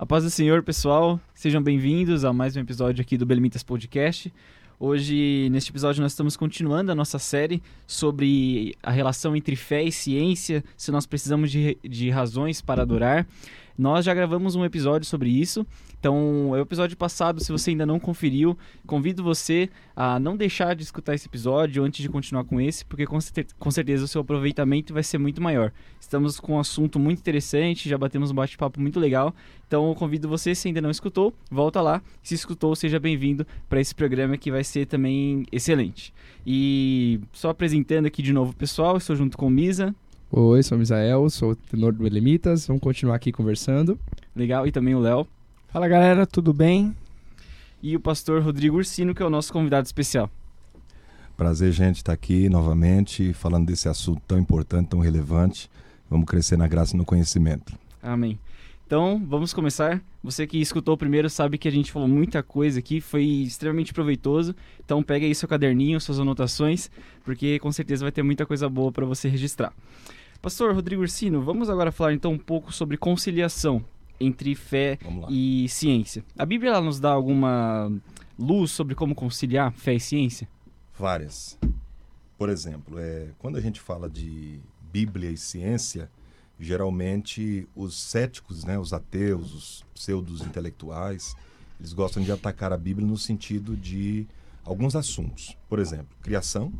A 0.00 0.06
paz 0.06 0.22
do 0.22 0.30
Senhor, 0.30 0.62
pessoal. 0.62 1.18
Sejam 1.34 1.60
bem-vindos 1.60 2.24
a 2.24 2.32
mais 2.32 2.54
um 2.54 2.60
episódio 2.60 3.02
aqui 3.02 3.18
do 3.18 3.26
Belimitas 3.26 3.64
Podcast. 3.64 4.32
Hoje, 4.78 5.48
neste 5.50 5.72
episódio, 5.72 6.00
nós 6.00 6.12
estamos 6.12 6.36
continuando 6.36 6.92
a 6.92 6.94
nossa 6.94 7.18
série 7.18 7.60
sobre 7.84 8.76
a 8.80 8.92
relação 8.92 9.34
entre 9.34 9.56
fé 9.56 9.82
e 9.82 9.90
ciência, 9.90 10.62
se 10.76 10.92
nós 10.92 11.04
precisamos 11.04 11.50
de, 11.50 11.76
de 11.82 12.10
razões 12.10 12.62
para 12.62 12.82
adorar. 12.82 13.26
Nós 13.76 14.04
já 14.04 14.14
gravamos 14.14 14.54
um 14.54 14.64
episódio 14.64 15.04
sobre 15.04 15.30
isso, 15.30 15.66
então 15.98 16.54
é 16.54 16.58
o 16.58 16.62
episódio 16.62 16.96
passado, 16.96 17.42
se 17.42 17.50
você 17.50 17.70
ainda 17.70 17.84
não 17.84 17.98
conferiu, 17.98 18.56
convido 18.86 19.22
você 19.22 19.68
a 19.96 20.18
não 20.20 20.36
deixar 20.36 20.74
de 20.74 20.82
escutar 20.82 21.14
esse 21.14 21.26
episódio 21.26 21.82
antes 21.82 22.00
de 22.00 22.08
continuar 22.08 22.44
com 22.44 22.60
esse, 22.60 22.84
porque 22.84 23.04
com, 23.04 23.18
com 23.58 23.70
certeza 23.70 24.04
o 24.04 24.08
seu 24.08 24.20
aproveitamento 24.20 24.94
vai 24.94 25.02
ser 25.02 25.18
muito 25.18 25.42
maior. 25.42 25.72
Estamos 26.00 26.38
com 26.38 26.54
um 26.54 26.60
assunto 26.60 26.98
muito 26.98 27.18
interessante, 27.18 27.88
já 27.88 27.98
batemos 27.98 28.30
um 28.30 28.34
bate-papo 28.34 28.80
muito 28.80 29.00
legal, 29.00 29.34
então 29.66 29.88
eu 29.88 29.94
convido 29.94 30.28
você, 30.28 30.54
se 30.54 30.68
ainda 30.68 30.80
não 30.80 30.90
escutou, 30.90 31.34
volta 31.50 31.80
lá. 31.80 32.00
Se 32.22 32.34
escutou, 32.34 32.74
seja 32.76 33.00
bem-vindo 33.00 33.46
para 33.68 33.80
esse 33.80 33.94
programa 33.94 34.38
que 34.38 34.50
vai 34.50 34.62
ser 34.62 34.86
também 34.86 35.44
excelente. 35.50 36.14
E 36.46 37.20
só 37.32 37.50
apresentando 37.50 38.06
aqui 38.06 38.22
de 38.22 38.32
novo 38.32 38.52
o 38.52 38.56
pessoal, 38.56 38.96
estou 38.96 39.16
junto 39.16 39.36
com 39.36 39.46
o 39.46 39.50
Misa. 39.50 39.94
Oi, 40.30 40.62
sou 40.62 40.76
o 40.76 40.78
Misael, 40.78 41.28
sou 41.30 41.56
tenor 41.56 41.92
do 41.92 42.02
Belemitas. 42.02 42.66
Vamos 42.66 42.82
continuar 42.82 43.16
aqui 43.16 43.32
conversando. 43.32 43.98
Legal, 44.36 44.66
e 44.66 44.70
também 44.70 44.94
o 44.94 45.00
Léo. 45.00 45.26
Fala 45.70 45.86
galera, 45.86 46.26
tudo 46.26 46.54
bem? 46.54 46.96
E 47.82 47.94
o 47.94 48.00
pastor 48.00 48.40
Rodrigo 48.40 48.78
Ursino, 48.78 49.14
que 49.14 49.22
é 49.22 49.26
o 49.26 49.28
nosso 49.28 49.52
convidado 49.52 49.84
especial. 49.84 50.30
Prazer, 51.36 51.72
gente, 51.72 51.96
estar 51.96 52.14
aqui 52.14 52.48
novamente 52.48 53.34
falando 53.34 53.66
desse 53.66 53.86
assunto 53.86 54.22
tão 54.26 54.38
importante, 54.38 54.88
tão 54.88 54.98
relevante. 54.98 55.70
Vamos 56.08 56.26
crescer 56.26 56.56
na 56.56 56.66
graça 56.66 56.94
e 56.94 56.98
no 56.98 57.04
conhecimento. 57.04 57.78
Amém. 58.02 58.38
Então, 58.86 59.22
vamos 59.28 59.52
começar. 59.52 60.02
Você 60.24 60.46
que 60.46 60.58
escutou 60.58 60.96
primeiro 60.96 61.28
sabe 61.28 61.58
que 61.58 61.68
a 61.68 61.70
gente 61.70 61.92
falou 61.92 62.08
muita 62.08 62.42
coisa 62.42 62.78
aqui, 62.78 62.98
foi 62.98 63.24
extremamente 63.24 63.92
proveitoso. 63.92 64.56
Então, 64.82 65.02
pega 65.02 65.26
aí 65.26 65.34
seu 65.34 65.46
caderninho, 65.46 66.00
suas 66.00 66.18
anotações, 66.18 66.90
porque 67.22 67.58
com 67.58 67.70
certeza 67.70 68.06
vai 68.06 68.10
ter 68.10 68.22
muita 68.22 68.46
coisa 68.46 68.70
boa 68.70 68.90
para 68.90 69.04
você 69.04 69.28
registrar. 69.28 69.74
Pastor 70.40 70.74
Rodrigo 70.74 71.02
Ursino, 71.02 71.42
vamos 71.42 71.68
agora 71.68 71.92
falar 71.92 72.14
então 72.14 72.32
um 72.32 72.38
pouco 72.38 72.72
sobre 72.72 72.96
conciliação 72.96 73.84
entre 74.20 74.54
fé 74.54 74.98
e 75.28 75.68
ciência. 75.68 76.24
A 76.36 76.44
Bíblia 76.44 76.70
ela 76.70 76.80
nos 76.80 76.98
dá 76.98 77.10
alguma 77.10 77.90
luz 78.38 78.70
sobre 78.70 78.94
como 78.94 79.14
conciliar 79.14 79.72
fé 79.72 79.94
e 79.94 80.00
ciência? 80.00 80.48
Várias. 80.98 81.58
Por 82.36 82.48
exemplo, 82.48 82.98
é, 82.98 83.28
quando 83.38 83.56
a 83.56 83.60
gente 83.60 83.80
fala 83.80 84.08
de 84.08 84.60
Bíblia 84.92 85.30
e 85.30 85.36
ciência, 85.36 86.10
geralmente 86.58 87.68
os 87.74 87.96
céticos, 87.96 88.64
né, 88.64 88.78
os 88.78 88.92
ateus, 88.92 89.52
os 89.54 89.84
pseudos 89.94 90.40
intelectuais, 90.42 91.36
eles 91.78 91.92
gostam 91.92 92.22
de 92.22 92.32
atacar 92.32 92.72
a 92.72 92.76
Bíblia 92.76 93.06
no 93.06 93.16
sentido 93.16 93.76
de 93.76 94.26
alguns 94.64 94.96
assuntos. 94.96 95.56
Por 95.68 95.78
exemplo, 95.78 96.08
criação, 96.22 96.72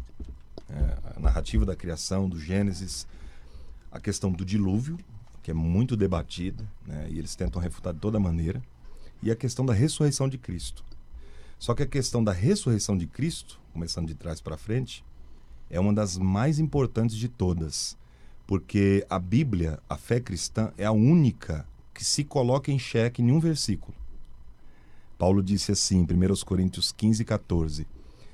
é, 0.69 1.17
a 1.17 1.21
narrativa 1.21 1.65
da 1.65 1.77
criação, 1.77 2.29
do 2.29 2.39
Gênesis, 2.39 3.07
a 3.91 4.01
questão 4.01 4.31
do 4.31 4.45
dilúvio, 4.45 4.99
que 5.49 5.53
é 5.53 5.55
muito 5.55 5.97
debatida, 5.97 6.71
né, 6.87 7.07
e 7.09 7.19
eles 7.19 7.35
tentam 7.35 7.63
refutar 7.63 7.95
de 7.95 8.01
toda 8.01 8.21
maneira, 8.21 8.63
e 9.23 9.31
a 9.31 9.35
questão 9.35 9.65
da 9.65 9.73
ressurreição 9.73 10.29
de 10.29 10.37
Cristo. 10.37 10.85
Só 11.59 11.75
que 11.75 11.83
a 11.83 11.87
questão 11.87 12.23
da 12.23 12.33
ressurreição 12.33 12.99
de 12.99 13.07
Cristo, 13.07 13.59
começando 13.73 14.09
de 14.09 14.15
trás 14.15 14.43
para 14.43 14.59
frente, 14.59 15.03
é 15.71 15.81
uma 15.81 15.95
das 15.95 16.19
mais 16.19 16.59
importantes 16.59 17.17
de 17.17 17.31
todas, 17.31 17.97
porque 18.47 19.07
a 19.09 19.19
Bíblia, 19.19 19.79
a 19.89 19.97
fé 19.97 20.21
cristã, 20.21 20.71
é 20.77 20.85
a 20.85 20.93
única 20.93 21.67
que 21.95 22.05
se 22.05 22.25
coloca 22.25 22.71
em 22.71 22.79
xeque 22.79 23.23
em 23.23 23.33
um 23.33 23.41
versículo. 23.41 23.97
Paulo 25.17 25.43
disse 25.43 25.73
assim, 25.73 26.01
em 26.01 26.03
1 26.03 26.45
Coríntios 26.45 26.93
15, 26.93 27.25
14: 27.25 27.87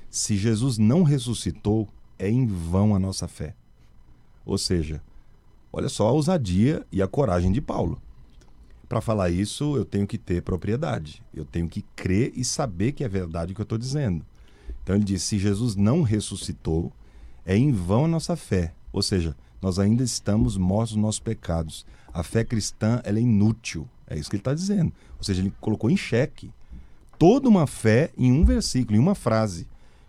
Se 0.09 0.35
Jesus 0.35 0.77
não 0.77 1.01
ressuscitou, 1.01 1.87
é 2.19 2.29
em 2.29 2.45
vão 2.45 2.93
a 2.93 2.99
nossa 2.99 3.25
fé. 3.25 3.55
Ou 4.45 4.57
seja, 4.57 5.01
Olha 5.77 5.89
só 5.89 6.07
a 6.07 6.11
ousadia 6.13 6.87
e 6.89 7.01
a 7.01 7.07
coragem 7.07 7.51
de 7.51 7.59
Paulo. 7.59 8.01
Para 8.87 9.01
falar 9.01 9.29
isso, 9.29 9.75
eu 9.75 9.83
tenho 9.83 10.07
que 10.07 10.17
ter 10.17 10.41
propriedade. 10.41 11.21
Eu 11.33 11.43
tenho 11.43 11.67
que 11.67 11.81
crer 11.93 12.31
e 12.33 12.45
saber 12.45 12.93
que 12.93 13.03
é 13.03 13.09
verdade 13.09 13.51
o 13.51 13.55
que 13.55 13.59
eu 13.59 13.65
estou 13.65 13.77
dizendo. 13.77 14.25
Então 14.81 14.95
ele 14.95 15.03
diz: 15.03 15.21
se 15.23 15.37
Jesus 15.37 15.75
não 15.75 16.01
ressuscitou, 16.01 16.93
é 17.45 17.57
em 17.57 17.73
vão 17.73 18.05
a 18.05 18.07
nossa 18.07 18.37
fé. 18.37 18.73
Ou 18.93 19.01
seja, 19.01 19.35
nós 19.61 19.77
ainda 19.77 20.01
estamos 20.01 20.55
mortos 20.55 20.95
nos 20.95 21.03
nossos 21.03 21.19
pecados. 21.19 21.85
A 22.13 22.23
fé 22.23 22.45
cristã 22.45 23.01
é 23.03 23.11
inútil. 23.11 23.85
É 24.07 24.17
isso 24.17 24.29
que 24.29 24.37
ele 24.37 24.41
está 24.41 24.53
dizendo. 24.53 24.93
Ou 25.17 25.25
seja, 25.25 25.41
ele 25.41 25.51
colocou 25.59 25.89
em 25.89 25.97
xeque 25.97 26.53
toda 27.19 27.49
uma 27.49 27.67
fé 27.67 28.13
em 28.17 28.31
um 28.31 28.45
versículo, 28.45 28.95
em 28.95 28.99
uma 29.01 29.13
frase. 29.13 29.67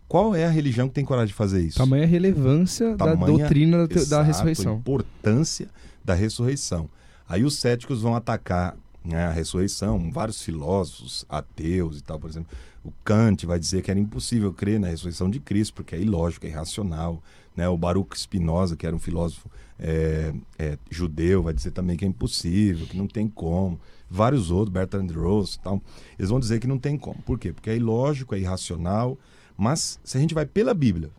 Qual 0.08 0.34
é 0.34 0.44
a 0.46 0.50
religião 0.50 0.88
que 0.88 0.94
tem 0.94 1.04
coragem 1.04 1.28
de 1.28 1.34
fazer 1.34 1.62
isso? 1.62 1.78
Tamanha 1.78 2.06
relevância 2.06 2.94
Tamanha, 2.96 3.16
da 3.16 3.26
doutrina 3.26 3.88
exato, 3.90 4.10
da 4.10 4.22
ressurreição. 4.22 4.74
A 4.74 4.76
importância 4.76 5.68
da 6.04 6.14
ressurreição. 6.14 6.88
Aí 7.28 7.42
os 7.42 7.58
céticos 7.58 8.02
vão 8.02 8.14
atacar 8.14 8.76
né, 9.04 9.26
a 9.26 9.32
ressurreição, 9.32 10.10
vários 10.10 10.42
filósofos 10.42 11.24
ateus 11.28 11.98
e 11.98 12.02
tal, 12.02 12.18
por 12.18 12.30
exemplo. 12.30 12.56
O 12.84 12.92
Kant 13.04 13.44
vai 13.46 13.58
dizer 13.58 13.82
que 13.82 13.90
era 13.90 13.98
impossível 13.98 14.52
crer 14.52 14.78
na 14.78 14.88
ressurreição 14.88 15.28
de 15.28 15.40
Cristo, 15.40 15.74
porque 15.74 15.96
é 15.96 16.00
ilógico, 16.00 16.46
é 16.46 16.50
irracional. 16.50 17.20
Né? 17.56 17.68
O 17.68 17.76
Baruch 17.76 18.16
Spinoza, 18.16 18.76
que 18.76 18.86
era 18.86 18.94
um 18.94 18.98
filósofo 19.00 19.50
é, 19.78 20.32
é, 20.56 20.78
judeu, 20.88 21.42
vai 21.42 21.52
dizer 21.52 21.72
também 21.72 21.96
que 21.96 22.04
é 22.04 22.08
impossível, 22.08 22.86
que 22.86 22.96
não 22.96 23.08
tem 23.08 23.26
como. 23.26 23.80
Vários 24.08 24.52
outros, 24.52 24.72
Bertrand 24.72 25.08
Russell 25.08 25.58
e 25.60 25.64
tal, 25.64 25.82
eles 26.16 26.30
vão 26.30 26.38
dizer 26.38 26.60
que 26.60 26.66
não 26.68 26.78
tem 26.78 26.96
como. 26.96 27.20
Por 27.22 27.38
quê? 27.40 27.52
Porque 27.52 27.70
é 27.70 27.76
ilógico, 27.76 28.36
é 28.36 28.38
irracional, 28.38 29.18
mas 29.56 29.98
se 30.04 30.16
a 30.16 30.20
gente 30.20 30.34
vai 30.34 30.46
pela 30.46 30.74
Bíblia, 30.74 31.10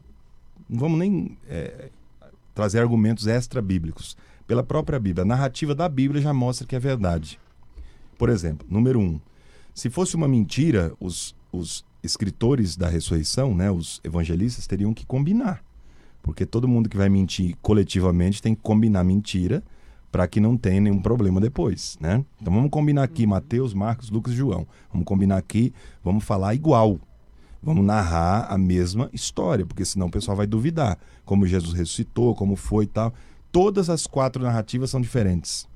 não 0.69 0.79
vamos 0.79 0.99
nem 0.99 1.37
é, 1.47 1.89
trazer 2.53 2.79
argumentos 2.79 3.27
extra-bíblicos. 3.27 4.17
Pela 4.45 4.63
própria 4.63 4.99
Bíblia, 4.99 5.23
a 5.23 5.27
narrativa 5.27 5.75
da 5.75 5.89
Bíblia 5.89 6.21
já 6.21 6.33
mostra 6.33 6.65
que 6.65 6.75
é 6.75 6.79
verdade. 6.79 7.39
Por 8.17 8.29
exemplo, 8.29 8.65
número 8.69 8.99
um, 8.99 9.19
se 9.73 9.89
fosse 9.89 10.15
uma 10.15 10.27
mentira, 10.27 10.93
os, 10.99 11.35
os 11.51 11.85
escritores 12.01 12.75
da 12.75 12.87
ressurreição, 12.87 13.53
né, 13.53 13.69
os 13.69 14.01
evangelistas, 14.03 14.65
teriam 14.65 14.93
que 14.93 15.05
combinar. 15.05 15.63
Porque 16.23 16.45
todo 16.45 16.67
mundo 16.67 16.89
que 16.89 16.97
vai 16.97 17.09
mentir 17.09 17.55
coletivamente 17.61 18.41
tem 18.41 18.55
que 18.55 18.61
combinar 18.61 19.03
mentira 19.03 19.63
para 20.11 20.27
que 20.27 20.39
não 20.39 20.57
tenha 20.57 20.81
nenhum 20.81 20.99
problema 20.99 21.39
depois, 21.39 21.97
né? 22.01 22.25
Então 22.41 22.51
vamos 22.51 22.71
combinar 22.71 23.03
aqui 23.03 23.27
Mateus, 23.27 23.73
Marcos, 23.73 24.09
Lucas 24.09 24.33
e 24.33 24.37
João. 24.37 24.65
Vamos 24.91 25.05
combinar 25.05 25.37
aqui, 25.37 25.73
vamos 26.03 26.23
falar 26.23 26.55
igual. 26.55 26.99
Vamos 27.61 27.85
narrar 27.85 28.47
a 28.51 28.57
mesma 28.57 29.09
história, 29.11 29.65
porque 29.65 29.83
senão 29.83 30.07
o 30.07 30.11
pessoal 30.11 30.37
vai 30.37 30.47
duvidar 30.47 30.97
como 31.25 31.47
Jesus 31.47 31.73
ressuscitou, 31.73 32.35
como 32.35 32.55
foi 32.55 32.85
e 32.85 32.87
tal. 32.87 33.13
Todas 33.51 33.89
as 33.89 34.05
quatro 34.05 34.43
narrativas 34.43 34.89
são 34.89 35.01
diferentes. 35.01 35.67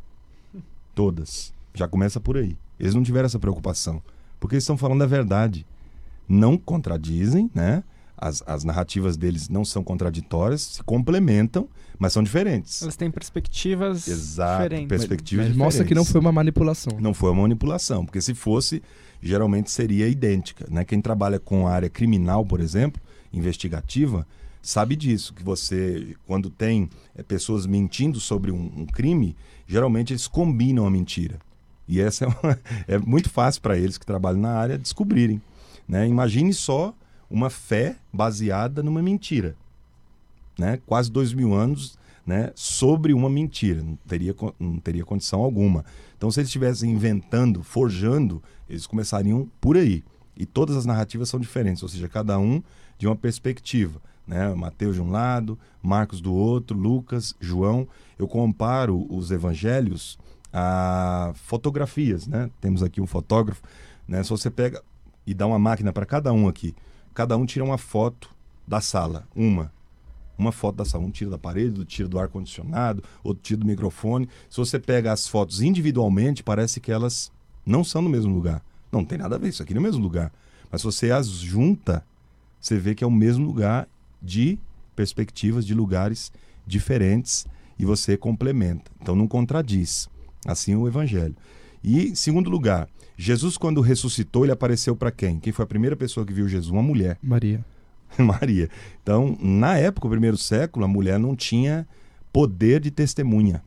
Todas. 0.94 1.54
Já 1.74 1.88
começa 1.88 2.20
por 2.20 2.38
aí. 2.38 2.58
Eles 2.80 2.96
não 2.96 3.04
tiveram 3.04 3.26
essa 3.26 3.40
preocupação, 3.40 4.02
porque 4.40 4.56
eles 4.56 4.64
estão 4.64 4.78
falando 4.78 5.04
a 5.04 5.08
verdade. 5.08 5.66
Não 6.28 6.58
contradizem, 6.58 7.50
né? 7.54 7.84
As, 8.22 8.44
as 8.46 8.64
narrativas 8.64 9.18
deles 9.18 9.50
não 9.50 9.66
são 9.66 9.84
contraditórias, 9.84 10.62
se 10.62 10.84
complementam, 10.84 11.68
mas 11.98 12.14
são 12.14 12.22
diferentes. 12.22 12.84
Elas 12.84 12.96
têm 12.96 13.10
perspectivas 13.10 14.08
Exato, 14.08 14.64
diferentes. 14.64 14.88
perspectivas 14.88 15.48
mas, 15.48 15.58
mas 15.58 15.66
mostra 15.66 15.86
que 15.86 15.96
não 15.96 16.06
foi 16.06 16.22
uma 16.22 16.32
manipulação. 16.32 16.98
Não 17.00 17.16
foi 17.16 17.32
uma 17.32 17.42
manipulação, 17.42 18.06
porque 18.06 18.22
se 18.22 18.36
fosse, 18.36 18.84
geralmente 19.22 19.72
seria 19.72 20.08
idêntica. 20.08 20.68
Né? 20.70 20.86
Quem 20.86 21.02
trabalha 21.02 21.40
com 21.40 21.68
a 21.68 21.72
área 21.72 21.90
criminal, 21.90 22.46
por 22.46 22.60
exemplo, 22.60 23.02
investigativa, 23.34 24.28
sabe 24.62 24.96
disso, 24.96 25.34
que 25.34 25.44
você, 25.44 26.16
quando 26.28 26.50
tem 26.50 26.90
é, 27.16 27.24
pessoas 27.24 27.66
mentindo 27.66 28.20
sobre 28.20 28.52
um, 28.52 28.72
um, 28.78 28.86
crime, 28.86 29.36
geralmente 29.68 30.14
eles 30.14 30.28
combinam 30.28 30.86
a 30.86 30.92
mentira. 30.92 31.40
E 31.88 32.00
essa 32.00 32.26
é, 32.26 32.28
uma, 32.28 32.60
é 32.88 32.98
muito 32.98 33.30
fácil 33.30 33.62
para 33.62 33.78
eles 33.78 33.98
que 33.98 34.06
trabalham 34.06 34.40
na 34.40 34.54
área 34.54 34.78
descobrirem. 34.78 35.42
Né? 35.88 36.08
Imagine 36.08 36.54
só 36.54 36.94
uma 37.32 37.50
fé 37.50 37.96
baseada 38.12 38.84
numa 38.84 39.02
mentira. 39.02 39.56
Né? 40.58 40.80
Quase 40.86 41.10
dois 41.10 41.34
mil 41.34 41.54
anos 41.54 41.98
né, 42.26 42.52
sobre 42.56 43.14
uma 43.14 43.30
mentira. 43.30 43.82
Não 43.82 43.96
teria, 44.08 44.36
não 44.60 44.78
teria 44.78 45.06
condição 45.06 45.42
alguma. 45.42 45.86
Então, 46.18 46.30
se 46.30 46.40
eles 46.40 46.50
estivessem 46.50 46.92
inventando, 46.92 47.64
forjando, 47.64 48.44
eles 48.70 48.86
começariam 48.86 49.50
por 49.60 49.78
aí. 49.78 50.04
E 50.36 50.46
todas 50.46 50.76
as 50.76 50.86
narrativas 50.86 51.30
são 51.30 51.40
diferentes, 51.40 51.84
ou 51.84 51.90
seja, 51.90 52.08
cada 52.08 52.38
um 52.38 52.62
de 52.98 53.08
uma 53.08 53.16
perspectiva. 53.16 54.02
Né? 54.28 54.54
Mateus 54.54 54.96
de 54.96 55.02
um 55.02 55.10
lado, 55.10 55.58
Marcos 55.82 56.22
do 56.22 56.34
outro, 56.34 56.78
Lucas, 56.78 57.36
João. 57.40 57.88
Eu 58.18 58.28
comparo 58.28 59.06
os 59.10 59.32
evangelhos 59.32 60.18
a 60.54 61.32
fotografias. 61.36 62.28
Né? 62.28 62.50
Temos 62.60 62.84
aqui 62.84 63.02
um 63.02 63.08
fotógrafo. 63.08 63.62
Né? 64.08 64.22
Se 64.24 64.30
você 64.30 64.50
pega 64.50 64.82
e 65.26 65.34
dá 65.34 65.48
uma 65.48 65.60
máquina 65.60 65.92
para 65.92 66.06
cada 66.06 66.32
um 66.32 66.48
aqui, 66.48 66.76
cada 67.14 67.38
um 67.38 67.46
tira 67.46 67.64
uma 67.66 67.78
foto 67.78 68.30
da 68.68 68.82
sala, 68.82 69.28
uma. 69.36 69.72
Uma 70.38 70.52
foto 70.52 70.78
da 70.78 70.86
sala, 70.86 71.04
um 71.04 71.12
tira 71.12 71.30
da 71.30 71.38
parede, 71.38 71.80
outro 71.80 71.86
tira 71.86 72.08
do 72.08 72.18
ar-condicionado, 72.18 73.04
outro 73.24 73.44
tira 73.44 73.60
do 73.60 73.66
microfone. 73.66 74.28
Se 74.50 74.58
você 74.58 74.80
pega 74.80 75.12
as 75.12 75.28
fotos 75.28 75.62
individualmente, 75.62 76.44
parece 76.44 76.80
que 76.80 76.92
elas 76.92 77.32
Não 77.66 77.84
são 77.84 78.02
no 78.02 78.10
mesmo 78.10 78.34
lugar. 78.34 78.64
Não, 78.92 79.02
não 79.02 79.06
tem 79.06 79.18
nada 79.18 79.36
a 79.36 79.40
ver, 79.40 79.50
isso 79.50 79.62
aqui 79.62 79.74
não 79.74 79.82
é 79.82 79.84
mesmo 79.84 80.02
lugar. 80.02 80.32
Mas 80.72 80.82
se 80.82 80.86
você 80.86 81.12
as 81.12 81.28
junta, 81.28 82.04
você 82.60 82.78
vê 82.78 82.96
que 82.96 83.04
é 83.04 83.08
o 83.08 83.12
mesmo 83.12 83.46
lugar 83.46 83.88
de 84.22 84.58
perspectivas, 84.96 85.66
de 85.66 85.74
lugares 85.74 86.32
diferentes 86.66 87.46
e 87.78 87.86
você 87.86 88.16
complementa. 88.18 88.92
Então 89.02 89.16
não 89.16 89.28
contradiz. 89.28 90.10
Assim 90.46 90.76
o 90.76 90.88
evangelho. 90.88 91.36
E, 91.84 92.10
em 92.10 92.16
segundo 92.16 92.50
lugar, 92.50 92.88
Jesus, 93.18 93.58
quando 93.58 93.82
ressuscitou, 93.82 94.46
ele 94.46 94.52
apareceu 94.52 94.96
para 94.96 95.12
quem? 95.12 95.40
Quem 95.40 95.52
foi 95.54 95.64
a 95.64 95.68
primeira 95.68 95.96
pessoa 95.96 96.26
que 96.26 96.34
viu 96.34 96.48
Jesus? 96.48 96.72
Uma 96.72 96.84
mulher. 96.84 97.18
Maria. 97.22 97.64
Maria. 98.18 98.70
Então, 99.02 99.38
na 99.40 99.78
época, 99.78 100.08
o 100.08 100.10
primeiro 100.10 100.38
século, 100.38 100.86
a 100.86 100.88
mulher 100.88 101.20
não 101.20 101.36
tinha 101.36 101.88
poder 102.32 102.80
de 102.80 102.92
testemunha. 102.92 103.64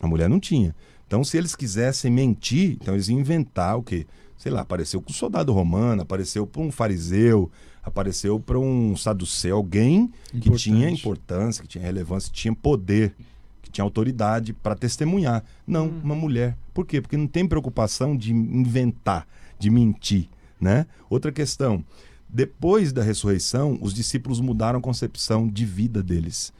A 0.00 0.06
mulher 0.06 0.28
não 0.28 0.40
tinha. 0.40 0.74
Então, 1.06 1.22
se 1.22 1.36
eles 1.36 1.54
quisessem 1.54 2.10
mentir, 2.10 2.78
então 2.80 2.94
eles 2.94 3.08
iam 3.08 3.20
inventar 3.20 3.76
o 3.78 3.82
quê? 3.82 4.06
Sei 4.36 4.50
lá, 4.50 4.62
apareceu 4.62 5.00
com 5.00 5.10
um 5.10 5.14
soldado 5.14 5.52
romano, 5.52 6.02
apareceu 6.02 6.46
para 6.46 6.60
um 6.62 6.70
fariseu, 6.72 7.50
apareceu 7.82 8.40
para 8.40 8.58
um 8.58 8.96
saduceu, 8.96 9.56
alguém 9.56 10.10
que 10.30 10.38
Importante. 10.38 10.62
tinha 10.62 10.90
importância, 10.90 11.62
que 11.62 11.68
tinha 11.68 11.84
relevância, 11.84 12.30
que 12.30 12.36
tinha 12.36 12.54
poder, 12.54 13.14
que 13.62 13.70
tinha 13.70 13.84
autoridade 13.84 14.52
para 14.52 14.74
testemunhar. 14.74 15.44
Não, 15.66 15.88
uma 15.88 16.14
mulher. 16.14 16.56
Por 16.74 16.84
quê? 16.84 17.00
Porque 17.00 17.16
não 17.16 17.28
tem 17.28 17.46
preocupação 17.46 18.16
de 18.16 18.32
inventar, 18.32 19.26
de 19.58 19.70
mentir, 19.70 20.28
né? 20.60 20.86
Outra 21.08 21.30
questão, 21.30 21.84
depois 22.28 22.92
da 22.92 23.02
ressurreição, 23.02 23.78
os 23.80 23.94
discípulos 23.94 24.40
mudaram 24.40 24.80
a 24.80 24.82
concepção 24.82 25.48
de 25.48 25.64
vida 25.64 26.02
deles. 26.02 26.52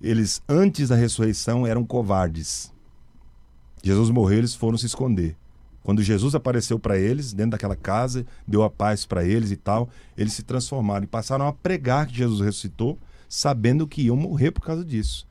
Eles, 0.00 0.40
antes 0.48 0.88
da 0.88 0.96
ressurreição, 0.96 1.66
eram 1.66 1.84
covardes. 1.84 2.72
Jesus 3.82 4.10
morreu, 4.10 4.38
eles 4.38 4.54
foram 4.54 4.78
se 4.78 4.86
esconder. 4.86 5.36
Quando 5.82 6.02
Jesus 6.02 6.36
apareceu 6.36 6.78
para 6.78 6.96
eles, 6.96 7.32
dentro 7.32 7.52
daquela 7.52 7.74
casa, 7.74 8.24
deu 8.46 8.62
a 8.62 8.70
paz 8.70 9.04
para 9.04 9.24
eles 9.24 9.50
e 9.50 9.56
tal, 9.56 9.90
eles 10.16 10.32
se 10.32 10.44
transformaram 10.44 11.02
e 11.02 11.08
passaram 11.08 11.48
a 11.48 11.52
pregar 11.52 12.06
que 12.06 12.14
Jesus 12.14 12.40
ressuscitou, 12.40 12.96
sabendo 13.28 13.88
que 13.88 14.02
iam 14.02 14.16
morrer 14.16 14.52
por 14.52 14.60
causa 14.60 14.84
disso. 14.84 15.26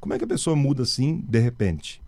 Como 0.00 0.14
é 0.14 0.18
que 0.18 0.24
a 0.24 0.28
pessoa 0.28 0.56
muda 0.56 0.82
assim 0.82 1.22
de 1.28 1.38
repente? 1.38 2.00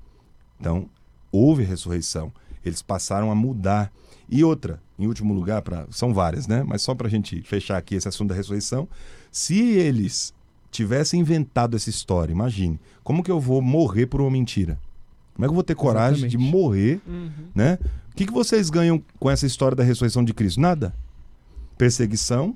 Então, 0.58 0.88
houve 1.32 1.64
ressurreição. 1.64 2.30
Eles 2.64 2.82
passaram 2.82 3.30
a 3.30 3.34
mudar. 3.34 3.90
E 4.28 4.44
outra, 4.44 4.80
em 4.98 5.06
último 5.06 5.34
lugar, 5.34 5.62
pra, 5.62 5.86
são 5.90 6.14
várias, 6.14 6.46
né? 6.46 6.62
Mas 6.62 6.82
só 6.82 6.94
para 6.94 7.08
a 7.08 7.10
gente 7.10 7.42
fechar 7.42 7.76
aqui 7.76 7.94
esse 7.96 8.06
assunto 8.06 8.28
da 8.28 8.34
ressurreição, 8.34 8.88
se 9.30 9.58
eles 9.58 10.32
tivessem 10.70 11.20
inventado 11.20 11.76
essa 11.76 11.90
história, 11.90 12.32
imagine, 12.32 12.80
como 13.02 13.22
que 13.22 13.30
eu 13.30 13.40
vou 13.40 13.60
morrer 13.60 14.06
por 14.06 14.20
uma 14.20 14.30
mentira? 14.30 14.78
Como 15.34 15.44
é 15.44 15.48
que 15.48 15.50
eu 15.50 15.54
vou 15.54 15.64
ter 15.64 15.74
coragem 15.74 16.28
de 16.28 16.36
Exatamente. 16.36 16.52
morrer, 16.52 17.00
né? 17.54 17.78
O 18.10 18.14
que, 18.14 18.26
que 18.26 18.32
vocês 18.32 18.68
ganham 18.70 19.02
com 19.18 19.30
essa 19.30 19.46
história 19.46 19.74
da 19.74 19.82
ressurreição 19.82 20.22
de 20.22 20.34
Cristo? 20.34 20.60
Nada. 20.60 20.94
Perseguição, 21.78 22.54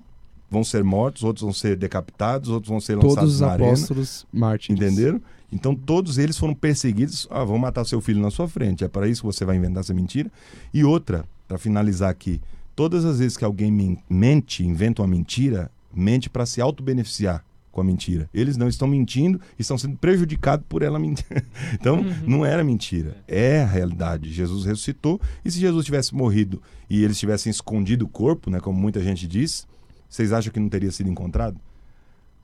vão 0.51 0.63
ser 0.65 0.83
mortos, 0.85 1.25
outros 1.25 1.43
vão 1.43 1.53
ser 1.53 1.77
decapitados, 1.77 2.49
outros 2.51 2.69
vão 2.71 2.81
ser 2.81 2.95
lançados 2.97 3.15
Todos 3.17 3.35
os 3.35 3.41
na 3.41 3.49
arena. 3.53 3.69
apóstolos 3.69 4.27
mártires. 4.33 4.81
Entenderam? 4.81 5.21
Então 5.53 5.75
todos 5.75 6.19
eles 6.19 6.37
foram 6.37 6.55
perseguidos. 6.55 7.27
Ah, 7.31 7.45
vão 7.45 7.59
matar 7.59 7.85
seu 7.85 8.01
filho 8.01 8.21
na 8.21 8.31
sua 8.31 8.49
frente. 8.49 8.85
É 8.85 8.89
para 8.89 9.09
isso 9.09 9.23
que 9.23 9.27
você 9.27 9.45
vai 9.45 9.57
inventar 9.57 9.81
essa 9.81 9.95
mentira. 9.95 10.31
E 10.75 10.85
outra, 10.85 11.25
para 11.49 11.59
finalizar 11.59 12.11
aqui, 12.11 12.41
todas 12.75 13.05
as 13.05 13.19
vezes 13.19 13.37
que 13.37 13.45
alguém 13.45 13.71
men- 13.71 13.99
mente, 14.11 14.65
inventa 14.65 15.03
uma 15.03 15.09
mentira, 15.09 15.71
mente 15.95 16.29
para 16.29 16.45
se 16.47 16.61
auto-beneficiar 16.61 17.45
com 17.73 17.81
a 17.81 17.85
mentira. 17.85 18.29
Eles 18.33 18.57
não 18.57 18.69
estão 18.69 18.89
mentindo, 18.89 19.39
estão 19.59 19.77
sendo 19.77 19.97
prejudicados 19.99 20.65
por 20.69 20.83
ela 20.83 20.99
mentir. 20.99 21.27
Então, 21.75 22.03
não 22.27 22.45
era 22.45 22.65
mentira, 22.65 23.17
é 23.29 23.61
a 23.63 23.67
realidade. 23.67 24.33
Jesus 24.33 24.65
ressuscitou, 24.65 25.21
e 25.45 25.51
se 25.51 25.61
Jesus 25.61 25.85
tivesse 25.85 26.15
morrido 26.15 26.61
e 26.89 27.05
eles 27.05 27.19
tivessem 27.19 27.51
escondido 27.51 28.07
o 28.07 28.09
corpo, 28.09 28.49
né, 28.51 28.61
como 28.61 28.79
muita 28.81 29.01
gente 29.03 29.27
diz, 29.27 29.67
vocês 30.09 30.33
acham 30.33 30.53
que 30.53 30.61
não 30.61 30.69
teria 30.69 30.91
sido 30.91 31.09
encontrado? 31.11 31.59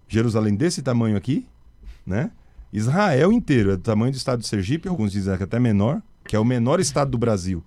Jerusalém 0.09 0.55
desse 0.55 0.82
tamanho 0.82 1.17
aqui, 1.17 1.47
né? 2.06 2.31
Israel 2.73 3.32
inteiro 3.32 3.73
é 3.73 3.76
do 3.76 3.82
tamanho 3.82 4.12
do 4.12 4.17
estado 4.17 4.41
de 4.41 4.49
Sergipe, 4.49 4.88
alguns 4.88 5.12
dizem 5.12 5.37
que 5.37 5.43
até 5.43 5.59
menor, 5.59 6.03
que 6.25 6.35
é 6.35 6.38
o 6.38 6.44
menor 6.44 6.81
estado 6.81 7.11
do 7.11 7.19
Brasil. 7.19 7.62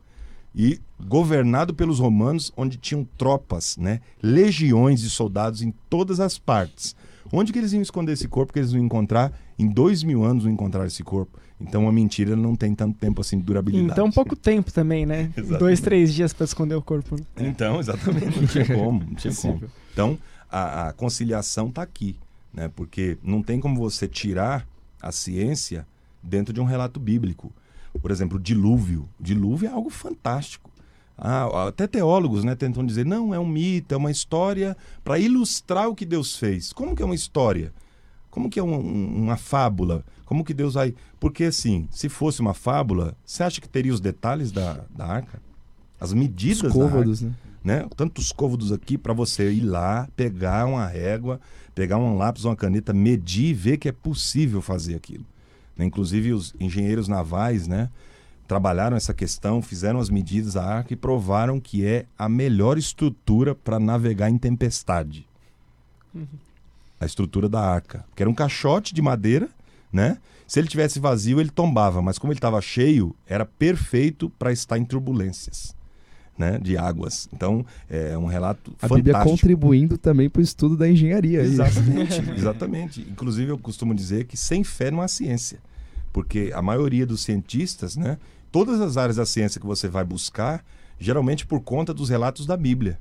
E 0.54 0.80
governado 1.00 1.74
pelos 1.74 2.00
romanos, 2.00 2.52
onde 2.56 2.78
tinham 2.78 3.08
tropas, 3.18 3.78
né? 3.78 4.00
legiões 4.22 5.02
de 5.02 5.10
soldados 5.10 5.62
em 5.62 5.74
todas 5.90 6.20
as 6.20 6.40
partes. 6.40 6.96
Onde 7.32 7.52
que 7.52 7.60
eles 7.60 7.74
iam 7.74 7.82
esconder 7.82 8.14
esse 8.14 8.28
corpo 8.28 8.54
que 8.54 8.60
eles 8.60 8.72
iam 8.72 8.84
encontrar? 8.84 9.32
Em 9.60 9.68
dois 9.68 10.04
mil 10.04 10.24
anos 10.24 10.46
não 10.46 10.52
encontraram 10.52 10.88
esse 10.88 11.04
corpo. 11.04 11.38
Então 11.60 11.88
a 11.88 11.92
mentira 11.92 12.36
não 12.36 12.56
tem 12.56 12.76
tanto 12.76 12.98
tempo 12.98 13.22
assim 13.22 13.38
de 13.38 13.44
durabilidade. 13.44 13.92
Então, 13.92 14.12
pouco 14.12 14.36
tempo 14.36 14.72
também, 14.72 15.06
né? 15.06 15.32
Dois, 15.58 15.80
três 15.80 16.14
dias 16.14 16.34
pra 16.34 16.44
esconder 16.44 16.76
o 16.76 16.82
corpo. 16.82 17.16
Então, 17.38 17.80
exatamente, 17.80 18.40
não 18.40 18.48
tinha 18.48 18.66
como, 18.76 19.04
não 19.04 19.16
tinha 19.16 19.34
como. 19.34 19.62
Então, 19.94 20.18
a, 20.52 20.90
a 20.90 20.94
conciliação 20.94 21.70
está 21.70 21.82
aqui, 21.82 22.18
né? 22.54 22.70
Porque 22.76 23.18
não 23.24 23.42
tem 23.42 23.60
como 23.60 23.76
você 23.78 24.08
tirar 24.08 24.68
a 25.02 25.12
ciência 25.12 25.88
dentro 26.22 26.54
de 26.54 26.60
um 26.60 26.66
relato 26.66 27.00
bíblico. 27.00 27.54
Por 28.02 28.12
exemplo, 28.12 28.38
o 28.38 28.42
dilúvio. 28.42 29.08
O 29.18 29.24
dilúvio 29.24 29.70
é 29.70 29.72
algo 29.72 29.90
fantástico. 29.90 30.70
Ah, 31.18 31.70
até 31.70 31.88
teólogos 31.88 32.44
né, 32.44 32.56
tentam 32.56 32.86
dizer, 32.86 33.06
não, 33.06 33.34
é 33.34 33.40
um 33.40 33.48
mito, 33.48 33.94
é 33.94 33.98
uma 33.98 34.12
história 34.12 34.76
para 35.04 35.18
ilustrar 35.18 35.88
o 35.88 35.96
que 35.96 36.06
Deus 36.06 36.36
fez. 36.36 36.74
Como 36.74 36.94
que 36.94 37.02
é 37.02 37.06
uma 37.06 37.16
história? 37.16 37.72
Como 38.36 38.50
que 38.50 38.60
é 38.60 38.64
um- 38.64 38.76
um- 38.76 39.24
uma 39.24 39.38
fábula? 39.38 40.04
Como 40.26 40.44
que 40.44 40.54
Deus 40.54 40.74
vai... 40.74 40.94
Porque 41.22 41.46
assim, 41.46 41.88
se 41.90 42.10
fosse 42.10 42.42
uma 42.42 42.54
fábula, 42.54 43.16
você 43.26 43.44
acha 43.44 43.62
que 43.62 43.70
teria 43.70 43.94
os 43.94 44.02
detalhes 44.02 44.52
da, 44.52 44.84
da 44.94 45.06
arca? 45.06 45.42
As 45.98 46.12
medidas 46.12 46.58
Os 46.58 46.74
da 46.78 46.84
arca? 46.84 46.96
côvados, 46.96 47.22
né? 47.22 47.32
né? 47.64 47.88
Tantos 47.96 48.34
côvados 48.34 48.74
aqui 48.74 48.98
para 48.98 49.14
você 49.14 49.50
ir 49.54 49.62
lá, 49.62 50.10
pegar 50.18 50.66
uma 50.66 50.86
régua, 50.86 51.40
pegar 51.74 51.98
um 51.98 52.18
lápis, 52.18 52.44
uma 52.44 52.58
caneta, 52.58 52.92
medir 52.92 53.52
e 53.52 53.54
ver 53.54 53.78
que 53.78 53.88
é 53.88 53.94
possível 53.94 54.62
fazer 54.62 54.96
aquilo. 54.96 55.26
Né? 55.78 55.86
Inclusive 55.86 56.34
os 56.34 56.54
engenheiros 56.60 57.08
navais, 57.08 57.70
né? 57.70 57.90
Trabalharam 58.50 58.98
essa 58.98 59.14
questão, 59.14 59.62
fizeram 59.62 59.98
as 60.02 60.10
medidas 60.10 60.56
da 60.56 60.66
arca 60.66 60.92
e 60.92 60.98
provaram 60.98 61.58
que 61.58 61.86
é 61.86 62.06
a 62.20 62.28
melhor 62.28 62.78
estrutura 62.78 63.56
para 63.56 63.80
navegar 63.80 64.30
em 64.30 64.38
tempestade. 64.38 65.26
A 67.00 67.06
estrutura 67.06 67.50
da 67.50 67.60
arca, 67.62 68.06
que 68.16 68.24
era 68.24 68.30
um 68.30 68.34
caixote 68.34 68.94
de 68.94 69.02
madeira, 69.02 69.50
né? 69.92 70.18
Se 70.48 70.60
ele 70.60 70.68
tivesse 70.68 71.00
vazio, 71.00 71.40
ele 71.40 71.50
tombava, 71.50 72.02
mas 72.02 72.18
como 72.18 72.32
ele 72.32 72.38
estava 72.38 72.62
cheio, 72.62 73.16
era 73.26 73.46
perfeito 73.46 74.30
para 74.30 74.52
estar 74.52 74.78
em 74.78 74.86
turbulências, 74.86 75.76
né? 76.38 76.60
De 76.60 76.78
águas. 76.78 77.28
Então, 77.34 77.66
é 77.90 78.18
um 78.18 78.26
relato 78.26 78.72
A 78.82 78.88
fantástico. 78.88 78.96
Bíblia 78.96 79.24
contribuindo 79.24 79.98
também 79.98 80.30
para 80.30 80.40
o 80.40 80.44
estudo 80.44 80.78
da 80.78 80.88
engenharia. 80.88 81.42
Exatamente, 81.42 82.22
exatamente. 82.38 83.02
Inclusive, 83.02 83.52
eu 83.52 83.58
costumo 83.58 83.94
dizer 83.96 84.26
que 84.26 84.38
sem 84.38 84.64
fé 84.64 84.92
não 84.92 85.02
há 85.02 85.08
ciência. 85.08 85.60
Porque 86.14 86.52
a 86.54 86.62
maioria 86.62 87.06
dos 87.06 87.24
cientistas, 87.24 87.98
né? 87.98 88.18
Todas 88.52 88.80
as 88.80 88.96
áreas 88.96 89.18
da 89.18 89.26
ciência 89.26 89.60
que 89.60 89.68
você 89.68 89.88
vai 89.88 90.06
buscar, 90.06 90.64
geralmente 91.00 91.46
por 91.46 91.60
conta 91.62 91.94
dos 91.94 92.10
relatos 92.10 92.46
da 92.46 92.56
Bíblia. 92.56 93.00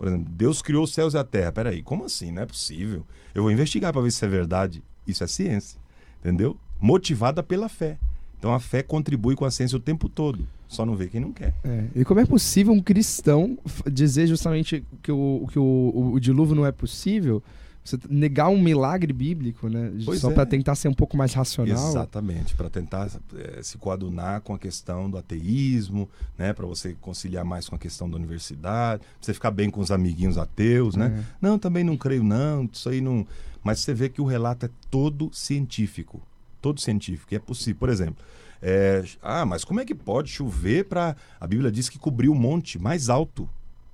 Por 0.00 0.08
exemplo, 0.08 0.32
Deus 0.32 0.62
criou 0.62 0.84
os 0.84 0.94
céus 0.94 1.12
e 1.12 1.18
a 1.18 1.24
terra. 1.24 1.52
Peraí, 1.52 1.82
como 1.82 2.06
assim? 2.06 2.32
Não 2.32 2.40
é 2.40 2.46
possível. 2.46 3.04
Eu 3.34 3.42
vou 3.42 3.52
investigar 3.52 3.92
para 3.92 4.00
ver 4.00 4.10
se 4.10 4.24
é 4.24 4.28
verdade. 4.28 4.82
Isso 5.06 5.22
é 5.22 5.26
ciência. 5.26 5.78
Entendeu? 6.20 6.56
Motivada 6.80 7.42
pela 7.42 7.68
fé. 7.68 7.98
Então 8.38 8.54
a 8.54 8.58
fé 8.58 8.82
contribui 8.82 9.36
com 9.36 9.44
a 9.44 9.50
ciência 9.50 9.76
o 9.76 9.80
tempo 9.80 10.08
todo. 10.08 10.48
Só 10.66 10.86
não 10.86 10.96
vê 10.96 11.06
quem 11.06 11.20
não 11.20 11.32
quer. 11.32 11.52
É, 11.62 11.84
E 11.96 12.02
como 12.02 12.18
é 12.18 12.24
possível 12.24 12.72
um 12.72 12.80
cristão 12.80 13.58
dizer 13.92 14.26
justamente 14.26 14.82
que 15.02 15.12
o, 15.12 15.46
que 15.52 15.58
o, 15.58 16.12
o 16.14 16.18
dilúvio 16.18 16.54
não 16.54 16.64
é 16.64 16.72
possível? 16.72 17.42
Você 17.82 17.98
negar 18.08 18.48
um 18.48 18.60
milagre 18.60 19.12
bíblico, 19.12 19.68
né? 19.68 19.90
Pois 20.04 20.20
Só 20.20 20.30
é. 20.30 20.34
para 20.34 20.44
tentar 20.44 20.74
ser 20.74 20.88
um 20.88 20.94
pouco 20.94 21.16
mais 21.16 21.32
racional. 21.32 21.88
Exatamente, 21.88 22.54
para 22.54 22.68
tentar 22.68 23.10
eh, 23.34 23.60
se 23.62 23.78
coadunar 23.78 24.42
com 24.42 24.54
a 24.54 24.58
questão 24.58 25.10
do 25.10 25.16
ateísmo, 25.16 26.08
né, 26.36 26.52
para 26.52 26.66
você 26.66 26.94
conciliar 27.00 27.44
mais 27.44 27.68
com 27.68 27.74
a 27.74 27.78
questão 27.78 28.08
da 28.08 28.16
universidade, 28.16 29.02
pra 29.02 29.08
você 29.20 29.32
ficar 29.32 29.50
bem 29.50 29.70
com 29.70 29.80
os 29.80 29.90
amiguinhos 29.90 30.36
ateus, 30.36 30.94
né? 30.94 31.24
É. 31.24 31.36
Não, 31.40 31.58
também 31.58 31.82
não 31.82 31.96
creio 31.96 32.22
não, 32.22 32.68
isso 32.70 32.88
aí 32.88 33.00
não. 33.00 33.26
Mas 33.64 33.80
você 33.80 33.94
vê 33.94 34.08
que 34.08 34.20
o 34.20 34.26
relato 34.26 34.66
é 34.66 34.70
todo 34.90 35.30
científico, 35.32 36.22
todo 36.60 36.80
científico, 36.80 37.32
e 37.32 37.36
é 37.36 37.40
possível. 37.40 37.78
Por 37.80 37.88
exemplo, 37.88 38.22
eh, 38.60 39.04
ah, 39.22 39.46
mas 39.46 39.64
como 39.64 39.80
é 39.80 39.86
que 39.86 39.94
pode 39.94 40.28
chover 40.28 40.84
para 40.84 41.16
a 41.40 41.46
Bíblia 41.46 41.72
diz 41.72 41.88
que 41.88 41.98
cobriu 41.98 42.32
o 42.32 42.36
monte 42.36 42.78
mais 42.78 43.08
alto? 43.08 43.48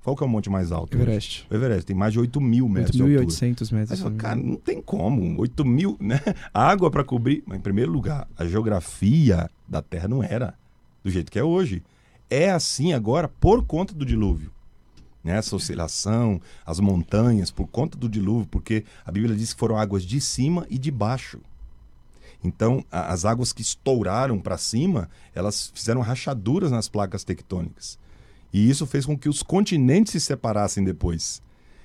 Qual 0.06 0.14
que 0.14 0.22
é 0.22 0.26
o 0.26 0.30
monte 0.30 0.48
mais 0.48 0.70
alto? 0.70 0.96
Everest. 0.96 1.48
O 1.50 1.54
Everest 1.56 1.84
tem 1.84 1.96
mais 1.96 2.12
de 2.12 2.20
8 2.20 2.40
mil 2.40 2.68
metros 2.68 2.94
de 2.94 3.02
altura. 3.02 3.26
8.800 3.26 3.72
metros. 3.72 3.90
Aí 3.90 3.96
você 3.96 4.02
fala, 4.04 4.14
cara, 4.14 4.36
não 4.36 4.54
tem 4.54 4.80
como, 4.80 5.40
8 5.40 5.64
mil, 5.64 5.96
né? 5.98 6.20
Água 6.54 6.92
para 6.92 7.02
cobrir. 7.02 7.42
Mas, 7.44 7.58
em 7.58 7.60
primeiro 7.60 7.90
lugar, 7.90 8.28
a 8.36 8.46
geografia 8.46 9.50
da 9.66 9.82
Terra 9.82 10.06
não 10.06 10.22
era 10.22 10.54
do 11.02 11.10
jeito 11.10 11.28
que 11.28 11.40
é 11.40 11.42
hoje. 11.42 11.82
É 12.30 12.52
assim 12.52 12.92
agora 12.92 13.26
por 13.26 13.66
conta 13.66 13.92
do 13.92 14.06
dilúvio. 14.06 14.52
Né? 15.24 15.36
Essa 15.38 15.56
oscilação, 15.56 16.40
as 16.64 16.78
montanhas, 16.78 17.50
por 17.50 17.66
conta 17.66 17.98
do 17.98 18.08
dilúvio, 18.08 18.46
porque 18.46 18.84
a 19.04 19.10
Bíblia 19.10 19.34
diz 19.34 19.54
que 19.54 19.58
foram 19.58 19.76
águas 19.76 20.04
de 20.04 20.20
cima 20.20 20.64
e 20.70 20.78
de 20.78 20.92
baixo. 20.92 21.40
Então, 22.44 22.84
as 22.92 23.24
águas 23.24 23.52
que 23.52 23.60
estouraram 23.60 24.38
para 24.38 24.56
cima, 24.56 25.10
elas 25.34 25.72
fizeram 25.74 26.00
rachaduras 26.00 26.70
nas 26.70 26.88
placas 26.88 27.24
tectônicas. 27.24 27.98
E 28.56 28.70
isso 28.70 28.86
fez 28.86 29.04
com 29.04 29.18
que 29.18 29.28
os 29.28 29.42
continentes 29.42 30.12
se 30.12 30.20
separassem 30.20 30.82
depois. 30.82 31.42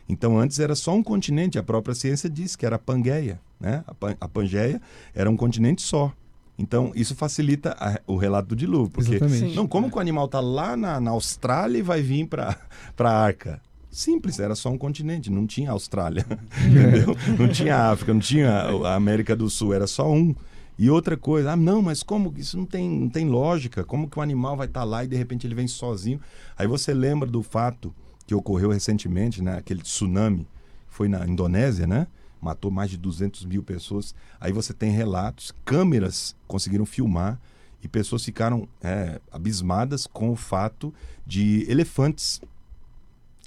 Então, 0.08 0.38
antes 0.40 0.58
era 0.58 0.74
só 0.74 0.94
um 0.96 1.04
continente, 1.04 1.60
a 1.60 1.64
própria 1.64 1.94
ciência 1.94 2.30
diz 2.30 2.56
que 2.56 2.66
era 2.66 2.78
a 2.78 2.80
Pangeia. 2.80 3.42
Né? 3.60 3.84
A, 3.86 3.94
Pan- 3.94 4.16
a 4.22 4.28
Pangeia 4.28 4.82
era 5.14 5.30
um 5.30 5.36
continente 5.36 5.82
só. 5.82 6.14
Então, 6.58 6.92
isso 6.96 7.14
facilita 7.14 7.76
a- 7.78 8.00
o 8.08 8.16
relato 8.16 8.50
do 8.50 8.56
dilúvio. 8.56 8.90
Porque, 8.92 9.16
Exatamente. 9.16 9.54
Não, 9.54 9.68
como 9.68 9.90
que 9.92 9.98
o 9.98 10.00
animal 10.00 10.26
está 10.26 10.40
lá 10.40 10.78
na, 10.78 10.98
na 11.02 11.12
Austrália 11.12 11.78
e 11.80 11.82
vai 11.82 12.02
vir 12.02 12.26
para 12.28 12.58
a 13.00 13.10
Arca? 13.10 13.62
Simples, 13.90 14.40
era 14.40 14.56
só 14.56 14.70
um 14.70 14.78
continente, 14.78 15.30
não 15.30 15.46
tinha 15.46 15.72
Austrália, 15.72 16.26
entendeu? 16.66 17.14
Não 17.38 17.50
tinha 17.50 17.76
África, 17.92 18.14
não 18.14 18.22
tinha 18.22 18.50
a 18.50 18.96
América 18.96 19.36
do 19.36 19.50
Sul, 19.50 19.74
era 19.74 19.86
só 19.88 20.10
um. 20.10 20.34
E 20.82 20.90
outra 20.90 21.16
coisa, 21.16 21.52
ah, 21.52 21.56
não, 21.56 21.80
mas 21.80 22.02
como 22.02 22.34
isso 22.36 22.58
não 22.58 22.66
tem, 22.66 22.90
não 22.90 23.08
tem 23.08 23.30
lógica? 23.30 23.84
Como 23.84 24.10
que 24.10 24.18
o 24.18 24.22
animal 24.22 24.58
vai 24.58 24.66
estar 24.66 24.84
lá 24.84 25.04
e 25.04 25.08
de 25.08 25.16
repente 25.16 25.46
ele 25.46 25.54
vem 25.54 25.68
sozinho? 25.68 26.20
Aí 26.58 26.66
você 26.66 26.92
lembra 26.92 27.30
do 27.30 27.44
fato 27.44 27.94
que 28.26 28.34
ocorreu 28.34 28.72
recentemente, 28.72 29.44
né? 29.44 29.60
Aquele 29.60 29.84
tsunami, 29.84 30.48
foi 30.88 31.08
na 31.08 31.28
Indonésia, 31.28 31.86
né? 31.86 32.08
Matou 32.42 32.72
mais 32.72 32.90
de 32.90 32.98
200 32.98 33.46
mil 33.46 33.62
pessoas. 33.62 34.16
Aí 34.40 34.52
você 34.52 34.74
tem 34.74 34.90
relatos, 34.90 35.54
câmeras 35.64 36.36
conseguiram 36.48 36.88
filmar 36.88 37.40
e 37.84 37.88
pessoas 37.88 38.26
ficaram 38.26 38.68
é, 38.82 39.22
abismadas 39.32 40.08
com 40.08 40.32
o 40.32 40.36
fato 40.36 40.92
de 41.24 41.64
elefantes 41.70 42.42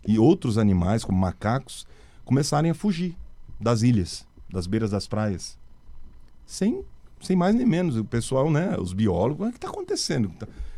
e 0.07 0.21
outros 0.21 0.57
animais, 0.57 1.03
como 1.03 1.19
macacos, 1.19 1.85
começarem 2.25 2.71
a 2.71 2.75
fugir 2.75 3.17
das 3.59 3.83
ilhas, 3.83 4.25
das 4.49 4.69
beiras 4.69 4.93
das 4.93 5.09
praias. 5.09 5.59
Sem, 6.47 6.85
sem 7.25 7.35
mais 7.37 7.55
nem 7.55 7.67
menos. 7.67 7.97
O 7.97 8.05
pessoal, 8.05 8.51
né, 8.51 8.77
os 8.79 8.93
biólogos, 8.93 9.49
o 9.49 9.51
que 9.51 9.57
está 9.59 9.69
acontecendo? 9.69 10.31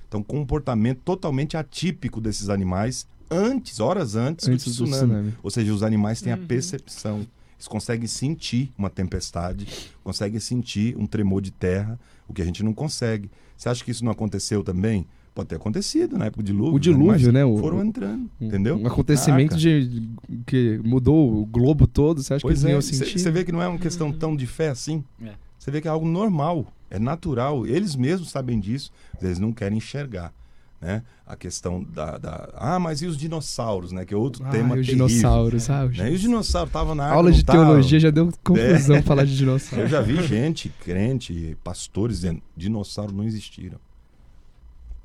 Então, 0.08 0.20
um 0.20 0.22
comportamento 0.24 1.00
totalmente 1.04 1.56
atípico 1.56 2.20
desses 2.20 2.48
animais 2.48 3.06
antes, 3.30 3.80
horas 3.80 4.14
antes, 4.14 4.48
Antes 4.48 4.64
do, 4.64 4.70
do 4.70 4.90
tsunami. 4.90 5.02
tsunami. 5.12 5.34
Ou 5.42 5.50
seja, 5.50 5.74
os 5.74 5.82
animais 5.82 6.22
têm 6.22 6.32
a 6.32 6.36
Uhum. 6.36 6.46
percepção. 6.46 7.26
Eles 7.56 7.66
conseguem 7.66 8.06
sentir 8.06 8.70
uma 8.78 8.88
tempestade, 8.90 9.66
conseguem 10.04 10.38
sentir 10.38 10.96
um 10.96 11.06
tremor 11.06 11.40
de 11.42 11.50
terra, 11.50 11.98
o 12.28 12.32
que 12.32 12.40
a 12.42 12.44
gente 12.44 12.62
não 12.62 12.72
consegue. 12.72 13.30
Você 13.56 13.68
acha 13.68 13.82
que 13.84 13.90
isso 13.90 14.04
não 14.04 14.12
aconteceu 14.12 14.62
também? 14.62 15.06
Pode 15.34 15.48
ter 15.48 15.56
acontecido 15.56 16.16
na 16.16 16.26
época 16.26 16.42
do 16.42 16.46
dilúvio. 16.46 16.74
O 16.74 16.78
dilúvio, 16.80 17.32
né, 17.32 17.44
o- 17.44 17.58
foram 17.58 17.84
entrando, 17.84 18.30
Um- 18.40 18.46
entendeu? 18.46 18.76
Um 18.76 18.86
acontecimento 18.86 19.56
de, 19.56 20.08
que 20.46 20.80
mudou 20.84 21.42
o 21.42 21.44
globo 21.46 21.86
todo. 21.86 22.22
Você 22.22 22.34
acha 22.34 22.42
Pois 22.42 22.62
que 22.62 22.68
é, 22.68 22.72
eles 22.72 22.84
sentir? 22.86 23.18
você 23.18 23.30
vê 23.30 23.44
que 23.44 23.52
não 23.52 23.60
é 23.60 23.68
uma 23.68 23.78
questão 23.78 24.12
tão 24.12 24.34
de 24.36 24.46
fé 24.46 24.68
assim. 24.68 25.02
É. 25.22 25.32
Você 25.66 25.72
vê 25.72 25.80
que 25.80 25.88
é 25.88 25.90
algo 25.90 26.06
normal, 26.06 26.64
é 26.88 26.96
natural. 26.96 27.66
Eles 27.66 27.96
mesmos 27.96 28.30
sabem 28.30 28.60
disso, 28.60 28.92
eles 29.20 29.40
não 29.40 29.52
querem 29.52 29.78
enxergar. 29.78 30.32
Né? 30.80 31.02
A 31.26 31.34
questão 31.34 31.82
da, 31.82 32.18
da- 32.18 32.50
Ah, 32.54 32.78
mas 32.78 33.02
e 33.02 33.06
os 33.06 33.16
dinossauros, 33.16 33.90
né? 33.90 34.04
Que 34.04 34.14
é 34.14 34.16
outro 34.16 34.44
Ah, 34.46 34.50
tema 34.50 34.76
e 34.76 34.80
os 34.80 34.86
terrível. 34.86 35.08
dinossauros. 35.08 35.68
Ah, 35.68 35.84
os 35.86 35.98
Né? 35.98 36.12
E 36.12 36.14
os 36.14 36.20
dinossauros 36.20 36.68
estavam 36.68 36.94
na 36.94 37.10
Aula 37.10 37.32
de 37.32 37.44
teologia 37.44 37.98
já 37.98 38.10
deu 38.10 38.30
confusão 38.44 39.02
falar 39.02 39.24
de 39.24 39.36
dinossauro. 39.36 39.82
Eu 39.84 39.88
já 39.88 40.00
vi 40.00 40.22
gente, 40.24 40.68
crente, 40.84 41.58
pastores 41.64 42.18
dizendo 42.20 42.40
dinossauros 42.56 43.12
não 43.12 43.24
existiram. 43.24 43.80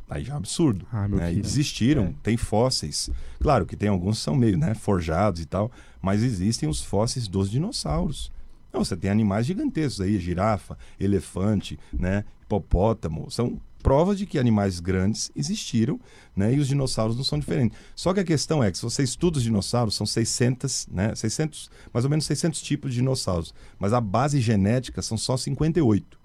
Aí 0.07 0.23
já 0.23 0.33
é 0.33 0.35
um 0.35 0.37
absurdo. 0.37 0.85
Ah, 0.91 1.07
né? 1.07 1.33
E 1.33 1.41
desistiram, 1.41 2.03
É. 2.03 2.13
tem 2.21 2.37
fósseis. 2.37 3.09
Claro 3.39 3.65
que 3.65 3.75
tem 3.75 3.89
alguns 3.89 4.17
que 4.19 4.23
são 4.25 4.35
meio 4.35 4.59
né, 4.59 4.75
forjados 4.75 5.41
e 5.41 5.45
tal, 5.45 5.71
mas 5.99 6.21
existem 6.21 6.69
os 6.69 6.83
fósseis 6.83 7.27
dos 7.27 7.49
dinossauros. 7.49 8.31
Não, 8.71 8.83
você 8.83 8.95
tem 8.95 9.09
animais 9.09 9.45
gigantescos 9.45 10.01
aí, 10.01 10.19
girafa, 10.19 10.77
elefante, 10.99 11.77
né, 11.91 12.23
hipopótamo. 12.43 13.29
São 13.29 13.59
provas 13.81 14.17
de 14.17 14.25
que 14.25 14.39
animais 14.39 14.79
grandes 14.79 15.31
existiram, 15.35 15.99
né, 16.35 16.53
e 16.53 16.59
os 16.59 16.67
dinossauros 16.67 17.17
não 17.17 17.23
são 17.23 17.39
diferentes. 17.39 17.77
Só 17.95 18.13
que 18.13 18.19
a 18.19 18.23
questão 18.23 18.63
é 18.63 18.71
que 18.71 18.77
se 18.77 18.83
você 18.83 19.03
estuda 19.03 19.37
os 19.37 19.43
dinossauros, 19.43 19.95
são 19.95 20.05
600, 20.05 20.87
né, 20.91 21.13
600, 21.15 21.69
mais 21.93 22.05
ou 22.05 22.09
menos 22.09 22.25
600 22.25 22.61
tipos 22.61 22.91
de 22.91 22.97
dinossauros, 22.97 23.53
mas 23.79 23.93
a 23.93 23.99
base 23.99 24.39
genética 24.39 25.01
são 25.01 25.17
só 25.17 25.35
58. 25.35 26.19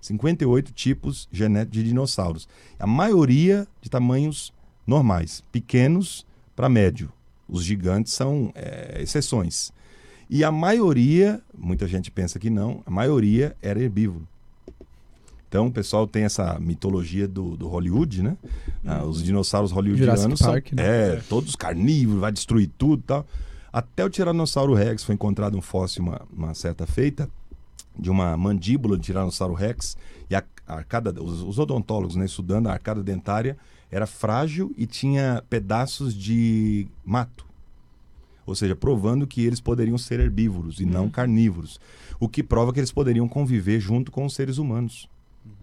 58 0.00 0.72
tipos 0.72 1.28
de 1.30 1.82
dinossauros. 1.82 2.46
A 2.78 2.86
maioria 2.86 3.66
de 3.80 3.88
tamanhos 3.88 4.52
normais, 4.86 5.42
pequenos 5.50 6.26
para 6.54 6.68
médio. 6.68 7.10
Os 7.48 7.64
gigantes 7.64 8.12
são 8.12 8.52
é, 8.54 9.00
exceções. 9.00 9.72
E 10.28 10.42
a 10.42 10.50
maioria, 10.50 11.40
muita 11.56 11.86
gente 11.86 12.10
pensa 12.10 12.38
que 12.38 12.50
não, 12.50 12.82
a 12.86 12.90
maioria 12.90 13.56
era 13.62 13.80
herbívoro. 13.80 14.26
Então 15.48 15.68
o 15.68 15.72
pessoal 15.72 16.06
tem 16.06 16.24
essa 16.24 16.58
mitologia 16.58 17.28
do, 17.28 17.56
do 17.56 17.68
Hollywood, 17.68 18.22
né? 18.22 18.36
Ah, 18.84 19.04
os 19.04 19.22
dinossauros 19.22 19.70
hollywoodianos 19.70 20.20
Jurassic 20.20 20.42
são 20.42 20.52
Park, 20.52 20.72
né? 20.72 20.82
é, 21.14 21.22
todos 21.28 21.54
carnívoros, 21.54 22.20
vai 22.20 22.32
destruir 22.32 22.68
tudo 22.76 23.00
e 23.00 23.06
tal. 23.06 23.26
Até 23.72 24.04
o 24.04 24.10
Tiranossauro 24.10 24.74
Rex 24.74 25.04
foi 25.04 25.14
encontrado 25.14 25.56
um 25.56 25.60
fóssil 25.60 26.02
uma, 26.02 26.22
uma 26.32 26.54
certa 26.54 26.86
feita 26.86 27.30
de 27.96 28.10
uma 28.10 28.36
mandíbula 28.36 28.96
de 28.96 29.04
Tiranossauro 29.04 29.54
Rex 29.54 29.96
e 30.28 30.34
a, 30.34 30.42
a 30.66 30.74
arcada, 30.74 31.14
os, 31.22 31.42
os 31.42 31.58
odontólogos 31.58 32.16
né, 32.16 32.24
estudando 32.24 32.66
a 32.66 32.72
arcada 32.72 33.02
dentária 33.02 33.56
era 33.90 34.06
frágil 34.06 34.74
e 34.76 34.86
tinha 34.86 35.42
pedaços 35.48 36.14
de 36.14 36.88
mato. 37.04 37.46
Ou 38.46 38.54
seja, 38.54 38.76
provando 38.76 39.26
que 39.26 39.44
eles 39.44 39.60
poderiam 39.60 39.96
ser 39.96 40.20
herbívoros 40.20 40.80
e 40.80 40.84
não 40.86 41.08
carnívoros. 41.08 41.80
O 42.20 42.28
que 42.28 42.42
prova 42.42 42.72
que 42.72 42.80
eles 42.80 42.92
poderiam 42.92 43.26
conviver 43.28 43.80
junto 43.80 44.10
com 44.12 44.24
os 44.24 44.34
seres 44.34 44.58
humanos. 44.58 45.08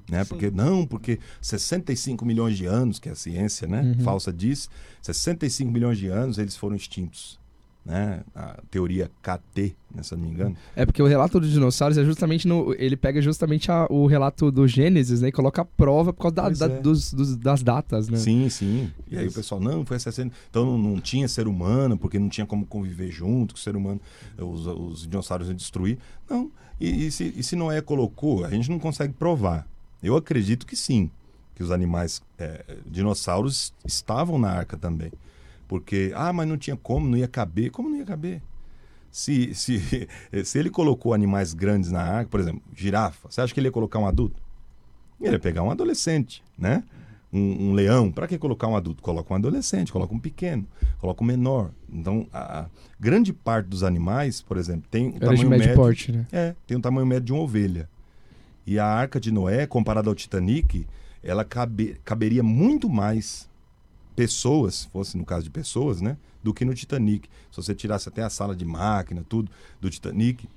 Né? 0.10 0.24
Sim. 0.24 0.30
Porque 0.30 0.52
não, 0.52 0.86
porque 0.86 1.20
65 1.42 2.26
milhões 2.26 2.58
de 2.58 2.66
anos, 2.66 3.00
que 3.00 3.10
a 3.10 3.16
ciência 3.16 3.68
né, 3.68 3.82
Uhum. 3.82 4.04
falsa 4.04 4.32
diz, 4.34 4.70
65 5.02 5.72
milhões 5.72 5.98
de 5.98 6.08
anos 6.08 6.38
eles 6.38 6.56
foram 6.56 6.76
extintos. 6.76 7.40
Né? 7.84 8.22
A 8.36 8.60
teoria 8.70 9.10
KT, 9.24 9.76
né, 9.94 10.04
se 10.04 10.14
eu 10.14 10.18
não 10.20 10.26
me 10.26 10.32
engano. 10.32 10.56
É 10.76 10.86
porque 10.86 11.02
o 11.02 11.08
relato 11.08 11.40
dos 11.40 11.50
dinossauros 11.50 11.98
é 11.98 12.06
justamente 12.06 12.48
no. 12.48 12.76
Ele 12.78 12.96
pega 12.96 13.20
justamente 13.20 13.72
a- 13.72 13.88
o 13.90 14.06
relato 14.06 14.52
do 14.52 14.68
Gênesis, 14.68 15.22
né? 15.22 15.30
E 15.30 15.32
coloca 15.32 15.64
a 15.64 15.66
prova 15.66 16.14
por 16.14 16.22
causa 16.32 16.36
da- 16.36 16.68
da- 16.68 16.76
é. 16.76 16.80
dos- 16.80 17.12
dos- 17.12 17.36
das 17.36 17.64
datas, 17.64 18.08
né? 18.08 18.18
Sim, 18.20 18.48
sim. 18.50 18.92
E 19.10 19.18
aí 19.18 19.26
o 19.26 19.28
Isso. 19.28 19.36
pessoal, 19.36 19.60
não, 19.60 19.84
foi 19.84 19.98
60. 19.98 20.32
Então 20.48 20.64
não, 20.64 20.78
não 20.78 21.02
tinha 21.02 21.28
ser 21.28 21.48
humano, 21.48 21.98
porque 21.98 22.20
não 22.20 22.30
tinha 22.30 22.46
como 22.46 22.68
conviver 22.68 23.10
junto 23.10 23.56
com 23.56 23.60
o 23.60 23.62
ser 23.64 23.76
humano, 23.76 24.00
os, 24.38 24.68
os 24.68 25.08
dinossauros 25.08 25.48
iam 25.48 25.56
destruir. 25.56 25.98
Não. 26.30 26.52
E, 26.80 27.08
e 27.08 27.12
se, 27.12 27.34
e 27.36 27.42
se 27.42 27.56
Noé 27.56 27.82
colocou, 27.82 28.46
a 28.46 28.50
gente 28.52 28.70
não 28.70 28.78
consegue 28.78 29.14
provar. 29.14 29.68
Eu 30.04 30.16
acredito 30.16 30.68
que 30.68 30.76
sim, 30.76 31.10
que 31.56 31.64
os 31.64 31.72
animais, 31.72 32.22
é, 32.38 32.64
dinossauros, 32.86 33.74
estavam 33.84 34.38
na 34.38 34.52
arca 34.52 34.78
também. 34.78 35.12
Porque, 35.72 36.12
ah, 36.18 36.34
mas 36.34 36.46
não 36.50 36.58
tinha 36.58 36.76
como, 36.76 37.08
não 37.08 37.18
ia 37.18 37.30
caber. 37.30 37.72
Como 37.72 37.88
não 37.90 37.96
ia 37.96 38.04
caber? 38.04 38.42
Se, 39.10 39.56
se, 39.56 40.06
se 40.44 40.60
ele 40.60 40.70
colocou 40.70 41.14
animais 41.14 41.54
grandes 41.54 41.90
na 41.90 42.02
arca, 42.02 42.30
por 42.30 42.42
exemplo, 42.42 42.62
girafa, 42.76 43.30
você 43.32 43.40
acha 43.40 43.54
que 43.54 43.60
ele 43.62 43.70
ia 43.70 43.72
colocar 43.72 43.98
um 43.98 44.06
adulto? 44.06 44.36
Ele 45.22 45.32
ia 45.32 45.40
pegar 45.40 45.64
um 45.64 45.72
adolescente, 45.72 46.44
né? 46.58 46.84
Um, 47.32 47.70
um 47.70 47.74
leão, 47.74 48.12
para 48.12 48.28
que 48.28 48.38
colocar 48.38 48.68
um 48.68 48.76
adulto? 48.76 49.02
Coloca 49.02 49.34
um 49.34 49.38
adolescente, 49.38 49.94
coloca 49.94 50.14
um 50.14 50.20
pequeno, 50.20 50.68
coloca 51.00 51.24
um 51.24 51.26
menor. 51.28 51.72
Então, 51.90 52.28
a, 52.34 52.64
a 52.64 52.66
grande 53.00 53.32
parte 53.32 53.68
dos 53.68 53.82
animais, 53.82 54.42
por 54.42 54.58
exemplo, 54.58 54.84
tem 54.92 55.06
um 55.08 55.16
Era 55.16 55.20
tamanho 55.28 55.50
médio 55.50 55.68
médio. 55.68 55.76
porte, 55.82 56.12
né? 56.12 56.28
É, 56.34 56.54
tem 56.68 56.76
um 56.76 56.82
tamanho 56.82 57.08
médio 57.08 57.28
de 57.28 57.32
uma 57.32 57.44
ovelha. 57.44 57.88
E 58.68 58.78
a 58.78 58.86
arca 58.86 59.22
de 59.22 59.32
Noé, 59.32 59.66
comparada 59.66 60.10
ao 60.10 60.16
Titanic, 60.16 60.86
ela 61.24 61.46
cabe- 61.46 61.96
caberia 62.04 62.44
muito 62.44 62.90
mais 62.90 63.50
pessoas, 64.16 64.86
fosse 64.86 65.18
no 65.18 65.26
caso 65.26 65.44
de 65.44 65.50
pessoas, 65.50 66.02
né? 66.02 66.18
Do 66.44 66.54
que 66.54 66.66
no 66.66 66.74
Titanic. 66.74 67.30
Se 67.52 67.58
você 67.58 67.76
tirasse 67.76 68.10
até 68.10 68.24
a 68.24 68.30
sala 68.30 68.56
de 68.56 68.66
máquina, 68.66 69.24
tudo, 69.28 69.52
do 69.80 69.90
Titanic, 69.90 70.48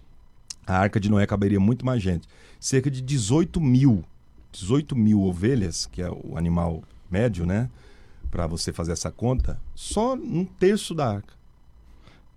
a 0.67 0.79
arca 0.79 0.99
de 0.99 1.11
Noé 1.11 1.27
caberia 1.27 1.61
muito 1.61 1.85
mais 1.85 2.03
gente. 2.03 2.29
Cerca 2.59 2.91
de 2.91 3.01
18 3.01 3.61
mil, 3.61 4.05
18 4.53 4.97
mil 4.97 5.23
ovelhas, 5.23 5.87
que 5.87 6.01
é 6.01 6.11
o 6.11 6.37
animal 6.37 6.83
médio, 7.11 7.45
né? 7.45 7.71
Para 8.31 8.47
você 8.47 8.73
fazer 8.73 8.93
essa 8.93 9.11
conta, 9.11 9.61
só 9.75 10.15
um 10.15 10.45
terço 10.45 10.95
da 10.95 11.09
arca. 11.09 11.35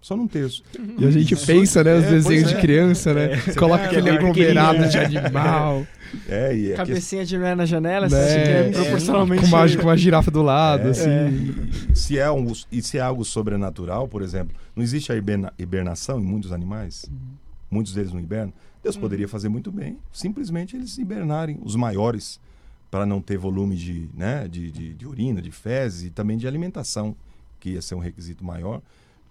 Só 0.07 0.15
num 0.15 0.25
terço. 0.25 0.63
E 0.97 1.05
a 1.05 1.11
gente 1.11 1.35
pensa, 1.35 1.83
né? 1.83 1.93
Os 1.97 2.05
é, 2.05 2.09
desenhos 2.11 2.49
é. 2.49 2.55
de 2.55 2.61
criança, 2.61 3.13
né? 3.13 3.27
Coloca 3.57 3.83
É, 3.83 3.87
aquele 3.87 4.07
é, 4.09 4.13
aglomerado 4.13 4.87
de 4.87 4.97
animal. 4.97 5.85
É, 6.29 6.55
e 6.55 6.67
é 6.67 6.69
que- 6.69 6.75
Cabecinha 6.77 7.25
de 7.25 7.37
Noé 7.37 7.53
na 7.55 7.65
janela, 7.65 8.07
Né? 8.07 8.17
é 8.17 8.69
É, 8.69 8.71
proporcionalmente... 8.71 9.41
Com 9.41 9.47
uma, 9.49 9.69
com 9.75 9.83
uma 9.83 9.97
girafa 9.97 10.31
do 10.31 10.41
lado, 10.41 10.87
É. 10.87 10.91
assim. 10.91 11.09
É. 11.09 11.93
se 11.93 12.17
é, 12.17 12.31
um, 12.31 12.49
e 12.71 12.81
se 12.81 12.97
é 12.97 13.01
algo 13.01 13.25
sobrenatural, 13.25 14.07
por 14.07 14.21
exemplo, 14.21 14.55
não 14.73 14.81
existe 14.81 15.11
a 15.11 15.15
hiberna- 15.17 15.51
hibernação 15.59 16.21
em 16.21 16.23
muitos 16.23 16.53
animais? 16.53 17.05
Muitos 17.69 17.93
deles 17.93 18.13
não 18.13 18.21
hibernam. 18.21 18.53
Deus 18.81 18.95
poderia 18.95 19.27
fazer 19.27 19.49
muito 19.49 19.69
bem, 19.73 19.97
simplesmente 20.13 20.77
eles 20.77 20.97
hibernarem, 20.97 21.59
os 21.61 21.75
maiores, 21.75 22.39
para 22.89 23.05
não 23.05 23.19
ter 23.19 23.37
volume 23.37 23.75
de, 23.75 24.07
né, 24.15 24.47
de, 24.49 24.71
de, 24.71 24.93
de 24.93 25.05
urina, 25.05 25.41
de 25.41 25.51
fezes 25.51 26.05
e 26.05 26.09
também 26.09 26.37
de 26.37 26.47
alimentação, 26.47 27.13
que 27.59 27.71
ia 27.71 27.81
ser 27.81 27.95
um 27.95 27.99
requisito 27.99 28.45
maior. 28.45 28.81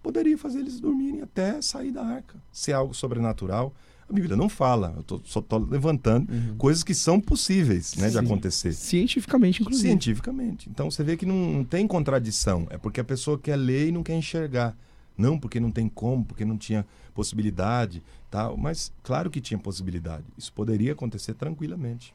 Poderia 0.07 0.39
fazer 0.39 0.61
eles 0.61 0.79
dormirem 0.79 1.21
até 1.21 1.61
sair 1.61 1.91
da 1.91 2.05
arca. 2.05 2.37
Se 2.53 2.71
é 2.71 2.75
algo 2.75 2.95
sobrenatural, 2.95 3.75
A 4.09 4.13
Bíblia 4.13 4.37
não 4.37 4.49
fala. 4.49 4.95
Eu 4.97 5.03
tô, 5.03 5.21
só 5.25 5.41
estou 5.41 5.59
levantando 5.59 6.33
Uhum. 6.33 6.55
coisas 6.57 6.85
que 6.85 6.95
são 6.95 7.21
possíveis 7.21 7.97
né, 7.97 8.07
de 8.07 8.13
Sim. 8.13 8.19
acontecer. 8.21 8.73
Cientificamente, 8.73 9.63
inclusive. 9.63 9.89
Cientificamente. 9.89 10.71
Então 10.71 10.89
você 10.89 11.03
vê 11.03 11.17
que 11.17 11.27
não, 11.27 11.35
não 11.35 11.65
tem 11.65 11.89
contradição. 11.89 12.69
É 12.71 12.79
porque 12.79 13.01
a 13.01 13.05
pessoa 13.05 13.37
quer 13.37 13.57
ler 13.57 13.89
e 13.89 13.91
não 13.91 14.05
quer 14.05 14.15
enxergar. 14.15 14.77
Não 15.19 15.37
porque 15.37 15.59
não 15.59 15.73
tem 15.73 15.89
como, 15.89 16.25
porque 16.25 16.45
não 16.45 16.57
tinha 16.57 16.87
possibilidade, 17.13 18.01
tal. 18.31 18.57
Mas 18.57 18.93
claro 19.03 19.29
que 19.29 19.41
tinha 19.41 19.59
possibilidade. 19.59 20.23
Isso 20.39 20.53
poderia 20.53 20.93
acontecer 20.93 21.35
tranquilamente. 21.35 22.15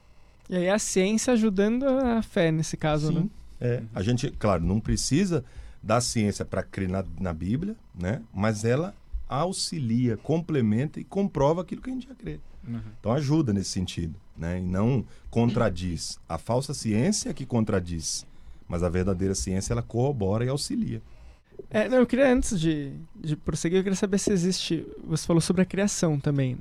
E 0.49 0.55
aí 0.55 0.69
a 0.69 0.79
ciência 0.79 1.33
ajudando 1.33 1.83
a 1.85 2.21
fé 2.21 2.53
nesse 2.53 2.77
caso, 2.77 3.11
né? 3.11 3.25
É. 3.59 3.83
A 3.93 4.01
gente, 4.01 4.31
claro, 4.31 4.63
não 4.63 4.79
precisa 4.79 5.43
da 5.81 5.99
ciência 5.99 6.45
para 6.45 6.63
crer 6.63 6.89
na, 6.89 7.03
na 7.19 7.33
Bíblia, 7.33 7.75
né? 7.93 8.21
Mas 8.33 8.63
ela 8.63 8.93
auxilia, 9.27 10.17
complementa 10.17 10.99
e 10.99 11.03
comprova 11.03 11.61
aquilo 11.61 11.81
que 11.81 11.89
a 11.89 11.93
gente 11.93 12.07
já 12.07 12.15
crê. 12.15 12.39
Então 12.99 13.11
ajuda 13.11 13.51
nesse 13.51 13.71
sentido, 13.71 14.15
né? 14.37 14.59
E 14.59 14.61
não 14.61 15.05
contradiz. 15.29 16.19
A 16.29 16.37
falsa 16.37 16.73
ciência 16.73 17.29
é 17.29 17.33
que 17.33 17.45
contradiz, 17.45 18.25
mas 18.67 18.83
a 18.83 18.89
verdadeira 18.89 19.33
ciência 19.33 19.73
ela 19.73 19.81
corrobora 19.81 20.45
e 20.45 20.49
auxilia. 20.49 21.01
É, 21.69 21.87
não, 21.87 21.97
eu 21.97 22.07
queria, 22.07 22.31
antes 22.31 22.59
de, 22.59 22.93
de 23.15 23.35
prosseguir, 23.35 23.79
eu 23.79 23.83
queria 23.83 23.95
saber 23.95 24.17
se 24.17 24.31
existe. 24.31 24.85
Você 25.05 25.25
falou 25.25 25.41
sobre 25.41 25.61
a 25.61 25.65
criação 25.65 26.19
também. 26.19 26.57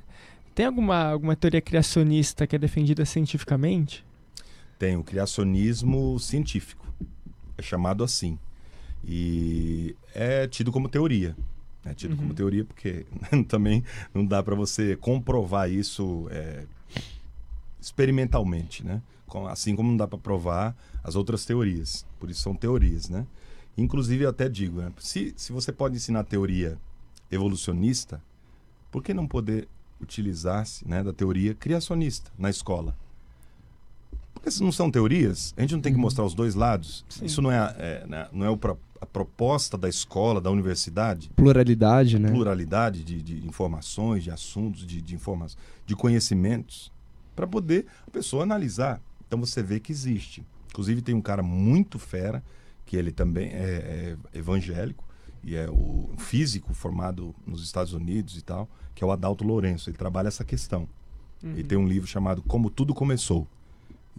Tem 0.55 0.67
alguma, 0.67 1.05
alguma 1.05 1.37
teoria 1.37 1.61
criacionista 1.61 2.47
que 2.47 2.57
é 2.57 2.59
defendida 2.59 3.05
cientificamente? 3.05 4.05
Tem 4.79 4.97
o 4.97 5.05
criacionismo 5.05 6.19
científico, 6.19 6.87
é 7.57 7.63
chamado 7.63 8.03
assim. 8.03 8.39
E 9.05 9.97
é 10.15 10.47
tido 10.47 10.71
como 10.71 10.89
teoria. 10.89 11.37
É 11.85 11.95
tido 11.95 12.15
como 12.17 12.29
Uhum. 12.29 12.35
teoria 12.35 12.65
porque 12.65 13.07
também 13.49 13.83
não 14.13 14.25
dá 14.25 14.43
para 14.43 14.55
você 14.55 14.97
comprovar 14.97 15.71
isso 15.71 16.27
é, 16.31 16.67
experimentalmente, 17.81 18.85
né? 18.85 19.03
Assim 19.49 19.77
como 19.77 19.89
não 19.91 19.97
dá 19.97 20.09
para 20.09 20.19
provar 20.19 20.77
as 21.05 21.15
outras 21.15 21.45
teorias. 21.45 22.05
Por 22.19 22.29
isso 22.31 22.43
são 22.43 22.55
teorias, 22.55 23.09
né? 23.09 23.27
Inclusive, 23.79 24.25
eu 24.25 24.29
até 24.31 24.49
digo, 24.49 24.81
né? 24.81 24.93
se, 24.99 25.33
se 25.37 25.53
você 25.53 25.71
pode 25.73 25.97
ensinar 25.97 26.25
teoria 26.25 26.77
evolucionista, 27.31 28.21
por 28.91 29.03
que 29.03 29.15
não 29.15 29.27
poder 29.27 29.69
utilizar-se 30.01 30.87
né, 30.87 31.03
da 31.05 31.13
teoria 31.13 31.55
criacionista 31.55 32.31
na 32.37 32.51
escola? 32.51 32.97
Porque 34.35 34.51
se 34.51 34.63
não 34.63 34.73
são 34.73 34.91
teorias, 34.91 35.55
a 35.57 35.61
gente 35.61 35.75
não 35.75 35.81
tem 35.81 35.93
que 35.93 35.97
Uhum. 35.97 36.03
mostrar 36.03 36.25
os 36.25 36.35
dois 36.35 36.55
lados. 36.57 37.05
Sim. 37.09 37.25
Isso 37.27 37.41
não 37.41 37.53
é, 37.53 37.75
é, 37.79 38.07
né, 38.07 38.29
não 38.33 38.45
é 38.45 38.51
o 38.51 38.57
a 39.01 39.07
proposta 39.07 39.79
da 39.79 39.89
escola, 39.89 40.41
da 40.41 40.51
universidade, 40.51 41.31
Pluralidade, 41.35 42.19
né? 42.19 42.31
pluralidade 42.31 43.03
de, 43.03 43.23
de 43.23 43.47
informações, 43.47 44.23
de 44.23 44.31
assuntos, 44.31 44.87
de, 44.87 45.01
de 45.01 45.15
informações, 45.15 45.59
de 45.87 45.97
conhecimentos, 45.97 46.93
para 47.35 47.47
poder 47.47 47.87
a 48.07 48.11
pessoa 48.11 48.43
analisar. 48.43 49.01
Então 49.27 49.41
você 49.41 49.63
vê 49.63 49.81
que 49.81 49.91
existe. 49.91 50.45
Inclusive 50.69 51.01
tem 51.01 51.15
um 51.15 51.23
cara 51.23 51.43
muito 51.43 51.99
fera, 51.99 52.43
que 52.85 52.97
ele 52.97 53.11
também 53.11 53.49
é, 53.51 54.17
é 54.33 54.39
evangélico, 54.39 55.05
e 55.43 55.57
é 55.57 55.71
o 55.71 56.11
físico 56.19 56.75
formado 56.75 57.35
nos 57.47 57.63
Estados 57.63 57.95
Unidos 57.95 58.37
e 58.37 58.43
tal, 58.43 58.69
que 58.95 59.03
é 59.03 59.07
o 59.07 59.11
Adalto 59.11 59.43
Lourenço. 59.43 59.89
Ele 59.89 59.97
trabalha 59.97 60.29
essa 60.29 60.45
questão. 60.45 60.87
Ele 61.43 61.65
tem 61.65 61.79
um 61.79 61.89
livro 61.89 62.07
chamado 62.07 62.43
Como 62.43 62.69
Tudo 62.69 62.93
Começou. 62.93 63.49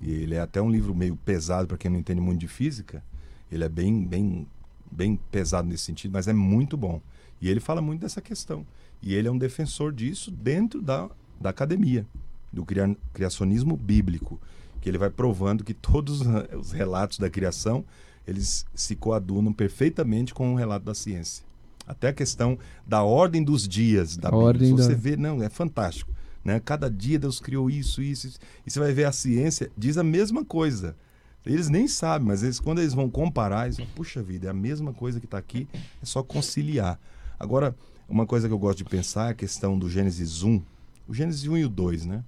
E 0.01 0.09
ele 0.09 0.33
é 0.33 0.39
até 0.39 0.59
um 0.59 0.71
livro 0.71 0.95
meio 0.95 1.15
pesado 1.15 1.67
para 1.67 1.77
quem 1.77 1.91
não 1.91 2.00
entende 2.00 2.19
muito 2.19 2.39
de 2.39 2.47
física. 2.47 3.03
Ele 3.51 3.63
é 3.63 3.69
bem, 3.69 4.03
bem, 4.03 4.47
bem 4.91 5.19
pesado 5.31 5.67
nesse 5.67 5.83
sentido, 5.86 6.12
mas 6.12 6.27
é 6.27 6.33
muito 6.33 6.75
bom. 6.77 7.01
E 7.41 7.50
ele 7.50 7.60
fala 7.60 7.81
muito 7.81 8.01
dessa 8.01 8.21
questão. 8.21 8.65
E 9.01 9.13
ele 9.15 9.27
é 9.27 9.31
um 9.31 9.38
defensor 9.38 9.91
disso 9.91 10.29
dentro 10.29 10.81
da, 10.81 11.10
da 11.39 11.50
academia, 11.50 12.05
do 12.53 12.63
cria- 12.65 12.95
criacionismo 13.13 13.75
bíblico, 13.75 14.39
que 14.79 14.89
ele 14.89 14.98
vai 14.98 15.10
provando 15.10 15.63
que 15.63 15.74
todos 15.74 16.21
os 16.60 16.71
relatos 16.71 17.17
da 17.17 17.29
criação 17.29 17.83
eles 18.27 18.65
se 18.75 18.95
coadunam 18.95 19.51
perfeitamente 19.51 20.33
com 20.33 20.53
o 20.53 20.55
relato 20.55 20.86
da 20.86 20.93
ciência. 20.93 21.44
Até 21.87 22.09
a 22.09 22.13
questão 22.13 22.57
da 22.85 23.01
ordem 23.03 23.44
dos 23.44 23.68
dias 23.68 24.15
da 24.15 24.29
Bíblia. 24.29 24.46
ordem 24.48 24.68
Se 24.68 24.74
você 24.74 24.94
da- 24.94 25.01
vê, 25.01 25.18
não, 25.18 25.42
é 25.42 25.50
fantástico. 25.50 26.11
Né? 26.46 26.59
Cada 26.59 26.89
dia 26.89 27.18
Deus 27.18 27.39
criou 27.39 27.70
isso, 27.70 28.01
isso, 28.01 28.27
isso. 28.27 28.39
E 28.65 28.70
você 28.72 28.79
vai 28.79 28.94
ver 28.94 29.05
a 29.05 29.11
ciência 29.11 29.72
diz 29.77 29.98
a 29.98 30.03
mesma 30.03 30.46
coisa. 30.46 30.96
Eles 31.45 31.69
nem 31.69 31.87
sabem, 31.87 32.27
mas 32.27 32.43
eles, 32.43 32.59
quando 32.59 32.79
eles 32.79 32.93
vão 32.93 33.09
comparar, 33.09 33.65
eles 33.65 33.77
vão, 33.77 33.87
puxa 33.95 34.21
vida, 34.21 34.47
é 34.47 34.49
a 34.51 34.53
mesma 34.53 34.93
coisa 34.93 35.19
que 35.19 35.25
está 35.25 35.37
aqui, 35.37 35.67
é 35.73 36.05
só 36.05 36.21
conciliar. 36.21 36.99
Agora, 37.39 37.75
uma 38.07 38.25
coisa 38.25 38.47
que 38.47 38.53
eu 38.53 38.59
gosto 38.59 38.79
de 38.79 38.83
pensar 38.85 39.29
é 39.29 39.31
a 39.31 39.33
questão 39.33 39.77
do 39.77 39.89
Gênesis 39.89 40.43
1, 40.43 40.61
o 41.07 41.13
Gênesis 41.13 41.47
1 41.47 41.57
e 41.57 41.65
o 41.65 41.69
2, 41.69 42.05
né? 42.05 42.23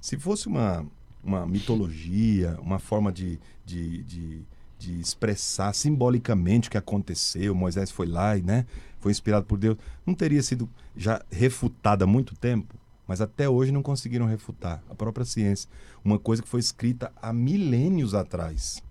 Se 0.00 0.18
fosse 0.18 0.46
uma, 0.46 0.86
uma 1.22 1.46
mitologia, 1.46 2.58
uma 2.60 2.78
forma 2.78 3.12
de, 3.12 3.38
de, 3.64 4.02
de, 4.04 4.42
de 4.78 5.00
expressar 5.00 5.74
simbolicamente 5.74 6.68
o 6.68 6.70
que 6.70 6.78
aconteceu, 6.78 7.54
Moisés 7.54 7.90
foi 7.90 8.06
lá 8.06 8.36
e 8.36 8.42
né, 8.42 8.66
foi 9.00 9.12
inspirado 9.12 9.44
por 9.46 9.58
Deus, 9.58 9.76
não 10.06 10.14
teria 10.14 10.42
sido 10.42 10.68
já 10.96 11.22
refutada 11.30 12.04
há 12.04 12.06
muito 12.06 12.34
tempo? 12.34 12.74
Mas 13.06 13.20
até 13.20 13.48
hoje 13.48 13.70
não 13.70 13.82
conseguiram 13.82 14.26
refutar 14.26 14.82
a 14.90 14.94
própria 14.94 15.24
ciência. 15.24 15.68
Uma 16.04 16.18
coisa 16.18 16.42
que 16.42 16.48
foi 16.48 16.60
escrita 16.60 17.12
há 17.20 17.32
milênios 17.32 18.14
atrás. 18.14 18.82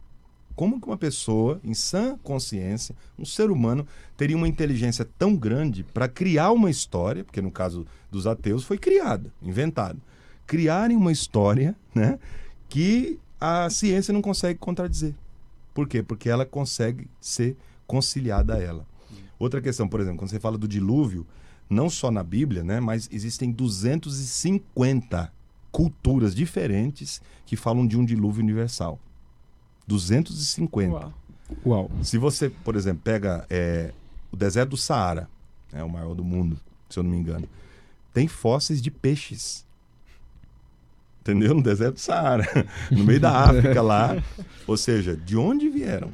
Como 0.56 0.80
que 0.80 0.86
uma 0.86 0.98
pessoa, 0.98 1.60
em 1.64 1.74
sã 1.74 2.16
consciência, 2.22 2.96
um 3.18 3.26
ser 3.26 3.50
humano, 3.50 3.88
teria 4.16 4.38
uma 4.38 4.48
inteligência 4.48 5.04
tão 5.18 5.36
grande 5.36 5.84
para 5.84 6.08
criar 6.08 6.52
uma 6.52 6.70
história, 6.70 7.24
porque 7.24 7.42
no 7.42 7.50
caso 7.50 7.88
dos 8.12 8.28
ateus 8.28 8.64
foi 8.64 8.78
criada, 8.78 9.34
inventada, 9.42 9.98
criarem 10.46 10.96
uma 10.96 11.12
história 11.12 11.76
né, 11.96 12.20
que 12.70 13.20
a 13.42 13.68
ciência 13.70 14.14
não 14.14 14.22
consegue 14.22 14.60
contradizer. 14.60 15.16
Por 15.74 15.88
quê? 15.88 16.04
Porque 16.04 16.30
ela 16.30 16.46
consegue 16.46 17.08
ser 17.20 17.58
conciliada 17.88 18.56
a 18.56 18.62
ela. 18.62 18.86
Outra 19.40 19.60
questão, 19.60 19.88
por 19.88 20.00
exemplo, 20.00 20.20
quando 20.20 20.30
você 20.30 20.40
fala 20.40 20.58
do 20.58 20.68
dilúvio, 20.68 21.26
não 21.70 21.90
só 21.90 22.12
na 22.12 22.24
Bíblia, 22.24 22.64
né, 22.64 22.80
mas 22.80 23.10
existem 23.12 23.52
250 23.52 25.32
culturas 25.72 26.36
diferentes 26.36 27.22
que 27.46 27.56
falam 27.56 27.88
de 27.88 27.98
um 27.98 28.06
dilúvio 28.06 28.44
universal. 28.44 29.00
250. 29.88 30.94
Uau. 30.94 31.14
Uau. 31.66 31.92
Se 32.02 32.18
você, 32.18 32.50
por 32.50 32.76
exemplo, 32.76 33.02
pega 33.04 33.46
é, 33.50 33.92
o 34.32 34.38
deserto 34.38 34.72
do 34.72 34.78
Saara, 34.78 35.30
é 35.72 35.84
o 35.84 35.90
maior 35.90 36.14
do 36.14 36.24
mundo, 36.24 36.60
se 36.90 37.00
eu 37.00 37.04
não 37.04 37.12
me 37.12 37.18
engano, 37.18 37.48
tem 38.14 38.28
fósseis 38.28 38.82
de 38.82 38.92
peixes. 38.92 39.66
Entendeu? 41.22 41.54
No 41.54 41.64
deserto 41.64 41.96
do 41.96 42.00
Saara, 42.00 42.46
no 42.92 43.04
meio 43.04 43.20
da 43.20 43.32
África 43.32 43.82
lá. 43.82 44.22
Ou 44.68 44.78
seja, 44.78 45.16
de 45.16 45.36
onde 45.36 45.70
vieram? 45.70 46.12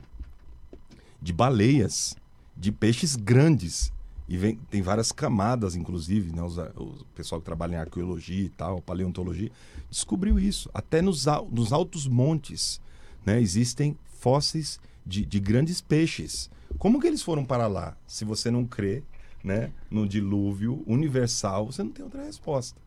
De 1.21 1.33
baleias, 1.33 2.15
de 2.55 2.71
peixes 2.71 3.15
grandes. 3.15 3.91
E 4.29 4.37
vem, 4.37 4.55
tem 4.69 4.81
várias 4.81 5.11
camadas, 5.11 5.75
inclusive, 5.75 6.31
né? 6.31 6.43
Os, 6.43 6.57
o 6.57 7.03
pessoal 7.15 7.41
que 7.41 7.45
trabalha 7.45 7.73
em 7.73 7.79
arqueologia 7.79 8.45
e 8.45 8.49
tal, 8.49 8.79
paleontologia, 8.79 9.51
descobriu 9.89 10.39
isso. 10.39 10.69
Até 10.71 11.01
nos, 11.01 11.25
nos 11.51 11.73
altos 11.73 12.07
montes 12.07 12.79
né, 13.25 13.41
existem 13.41 13.97
fósseis 14.19 14.79
de, 15.03 15.25
de 15.25 15.39
grandes 15.39 15.81
peixes. 15.81 16.47
Como 16.77 16.99
que 16.99 17.07
eles 17.07 17.23
foram 17.23 17.43
para 17.43 17.65
lá? 17.65 17.97
Se 18.05 18.23
você 18.23 18.51
não 18.51 18.65
crê 18.65 19.01
né, 19.43 19.71
no 19.89 20.07
dilúvio 20.07 20.83
universal, 20.85 21.65
você 21.65 21.81
não 21.81 21.91
tem 21.91 22.05
outra 22.05 22.23
resposta. 22.23 22.79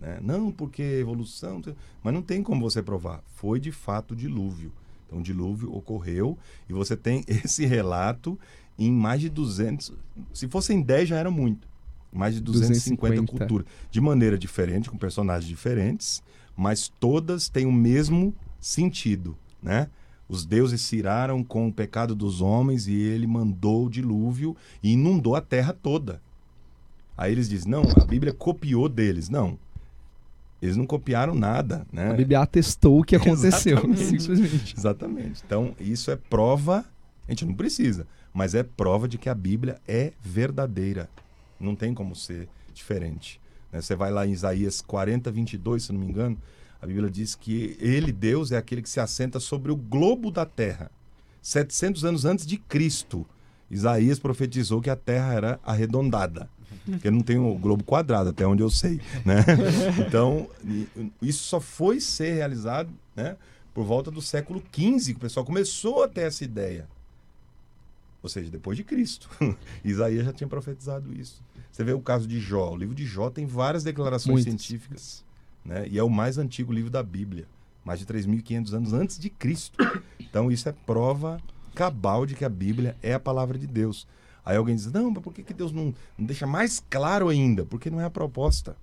Né? 0.00 0.18
Não, 0.22 0.50
porque 0.50 0.82
evolução. 0.82 1.60
Mas 2.02 2.14
não 2.14 2.22
tem 2.22 2.42
como 2.42 2.68
você 2.68 2.82
provar. 2.82 3.22
Foi 3.34 3.60
de 3.60 3.70
fato 3.70 4.16
dilúvio. 4.16 4.72
Então, 5.06 5.22
dilúvio 5.22 5.74
ocorreu 5.74 6.36
e 6.68 6.72
você 6.72 6.96
tem 6.96 7.22
esse 7.28 7.64
relato 7.66 8.38
em 8.78 8.90
mais 8.90 9.20
de 9.20 9.28
200. 9.28 9.92
Se 10.32 10.48
fossem 10.48 10.80
10 10.82 11.08
já 11.08 11.16
era 11.16 11.30
muito. 11.30 11.68
Mais 12.12 12.34
de 12.34 12.40
250, 12.40 12.96
250. 12.96 13.38
culturas. 13.38 13.66
De 13.90 14.00
maneira 14.00 14.38
diferente, 14.38 14.88
com 14.90 14.96
personagens 14.96 15.48
diferentes, 15.48 16.22
mas 16.56 16.88
todas 16.88 17.48
têm 17.48 17.66
o 17.66 17.72
mesmo 17.72 18.34
sentido, 18.60 19.36
né? 19.62 19.88
Os 20.28 20.44
deuses 20.44 20.80
se 20.80 20.96
iraram 20.96 21.44
com 21.44 21.68
o 21.68 21.72
pecado 21.72 22.14
dos 22.14 22.40
homens 22.40 22.88
e 22.88 22.94
ele 22.94 23.26
mandou 23.26 23.86
o 23.86 23.90
dilúvio 23.90 24.56
e 24.82 24.92
inundou 24.92 25.36
a 25.36 25.40
terra 25.40 25.72
toda. 25.72 26.20
Aí 27.16 27.32
eles 27.32 27.48
dizem, 27.48 27.70
não, 27.70 27.82
a 27.82 28.04
Bíblia 28.04 28.32
copiou 28.32 28.88
deles. 28.88 29.28
Não, 29.28 29.58
eles 30.60 30.76
não 30.76 30.86
copiaram 30.86 31.34
nada, 31.34 31.86
né? 31.92 32.10
A 32.10 32.14
Bíblia 32.14 32.40
atestou 32.40 33.00
o 33.00 33.04
que 33.04 33.14
aconteceu, 33.16 33.78
Exatamente. 33.78 34.04
simplesmente. 34.04 34.74
Exatamente. 34.76 35.42
Então, 35.44 35.74
isso 35.78 36.10
é 36.10 36.16
prova, 36.16 36.84
a 37.26 37.30
gente 37.30 37.44
não 37.44 37.54
precisa, 37.54 38.06
mas 38.36 38.54
é 38.54 38.62
prova 38.62 39.08
de 39.08 39.16
que 39.16 39.30
a 39.30 39.34
Bíblia 39.34 39.80
é 39.88 40.12
verdadeira. 40.20 41.08
Não 41.58 41.74
tem 41.74 41.94
como 41.94 42.14
ser 42.14 42.46
diferente. 42.74 43.40
né? 43.72 43.80
Você 43.80 43.96
vai 43.96 44.10
lá 44.10 44.26
em 44.26 44.32
Isaías 44.32 44.82
40, 44.82 45.30
22, 45.30 45.84
se 45.84 45.90
não 45.92 46.00
me 46.00 46.06
engano, 46.06 46.36
a 46.78 46.86
Bíblia 46.86 47.10
diz 47.10 47.34
que 47.34 47.78
ele, 47.80 48.12
Deus, 48.12 48.52
é 48.52 48.58
aquele 48.58 48.82
que 48.82 48.90
se 48.90 49.00
assenta 49.00 49.40
sobre 49.40 49.72
o 49.72 49.76
globo 49.76 50.30
da 50.30 50.44
terra. 50.44 50.90
700 51.40 52.04
anos 52.04 52.24
antes 52.26 52.44
de 52.46 52.58
Cristo, 52.58 53.26
Isaías 53.70 54.18
profetizou 54.18 54.82
que 54.82 54.90
a 54.90 54.96
terra 54.96 55.32
era 55.32 55.60
arredondada. 55.64 56.46
Porque 56.84 57.10
não 57.10 57.22
tem 57.22 57.38
o 57.38 57.54
globo 57.54 57.84
quadrado, 57.84 58.28
até 58.28 58.46
onde 58.46 58.62
eu 58.62 58.68
sei, 58.68 59.00
né? 59.24 59.46
Então, 60.06 60.46
isso 61.22 61.42
só 61.44 61.58
foi 61.58 62.00
ser 62.00 62.34
realizado, 62.34 62.92
né? 63.16 63.38
Por 63.72 63.86
volta 63.86 64.10
do 64.10 64.20
século 64.20 64.62
XV, 64.70 65.12
que 65.12 65.18
o 65.18 65.20
pessoal 65.20 65.46
começou 65.46 66.04
a 66.04 66.08
ter 66.08 66.20
essa 66.26 66.44
ideia. 66.44 66.86
Ou 68.22 68.28
seja, 68.28 68.50
depois 68.50 68.76
de 68.76 68.84
Cristo. 68.84 69.28
Isaías 69.84 70.24
já 70.24 70.32
tinha 70.32 70.48
profetizado 70.48 71.12
isso. 71.12 71.42
Você 71.70 71.84
vê 71.84 71.92
o 71.92 72.00
caso 72.00 72.26
de 72.26 72.40
Jó. 72.40 72.72
O 72.72 72.76
livro 72.76 72.94
de 72.94 73.04
Jó 73.04 73.30
tem 73.30 73.46
várias 73.46 73.84
declarações 73.84 74.44
Muitas. 74.44 74.62
científicas. 74.62 75.24
Né? 75.64 75.86
E 75.88 75.98
é 75.98 76.02
o 76.02 76.10
mais 76.10 76.38
antigo 76.38 76.72
livro 76.72 76.90
da 76.90 77.02
Bíblia. 77.02 77.46
Mais 77.84 78.00
de 78.00 78.06
3.500 78.06 78.72
anos 78.72 78.92
antes 78.92 79.18
de 79.18 79.30
Cristo. 79.30 79.78
Então 80.18 80.50
isso 80.50 80.68
é 80.68 80.72
prova 80.72 81.40
cabal 81.74 82.24
de 82.24 82.34
que 82.34 82.44
a 82.44 82.48
Bíblia 82.48 82.96
é 83.02 83.14
a 83.14 83.20
palavra 83.20 83.58
de 83.58 83.66
Deus. 83.66 84.08
Aí 84.44 84.56
alguém 84.56 84.74
diz, 84.74 84.90
não, 84.90 85.10
mas 85.10 85.22
por 85.22 85.32
que, 85.34 85.42
que 85.42 85.52
Deus 85.52 85.72
não, 85.72 85.94
não 86.16 86.24
deixa 86.24 86.46
mais 86.46 86.82
claro 86.88 87.28
ainda? 87.28 87.66
Porque 87.66 87.90
não 87.90 88.00
é 88.00 88.04
a 88.04 88.10
proposta. 88.10 88.76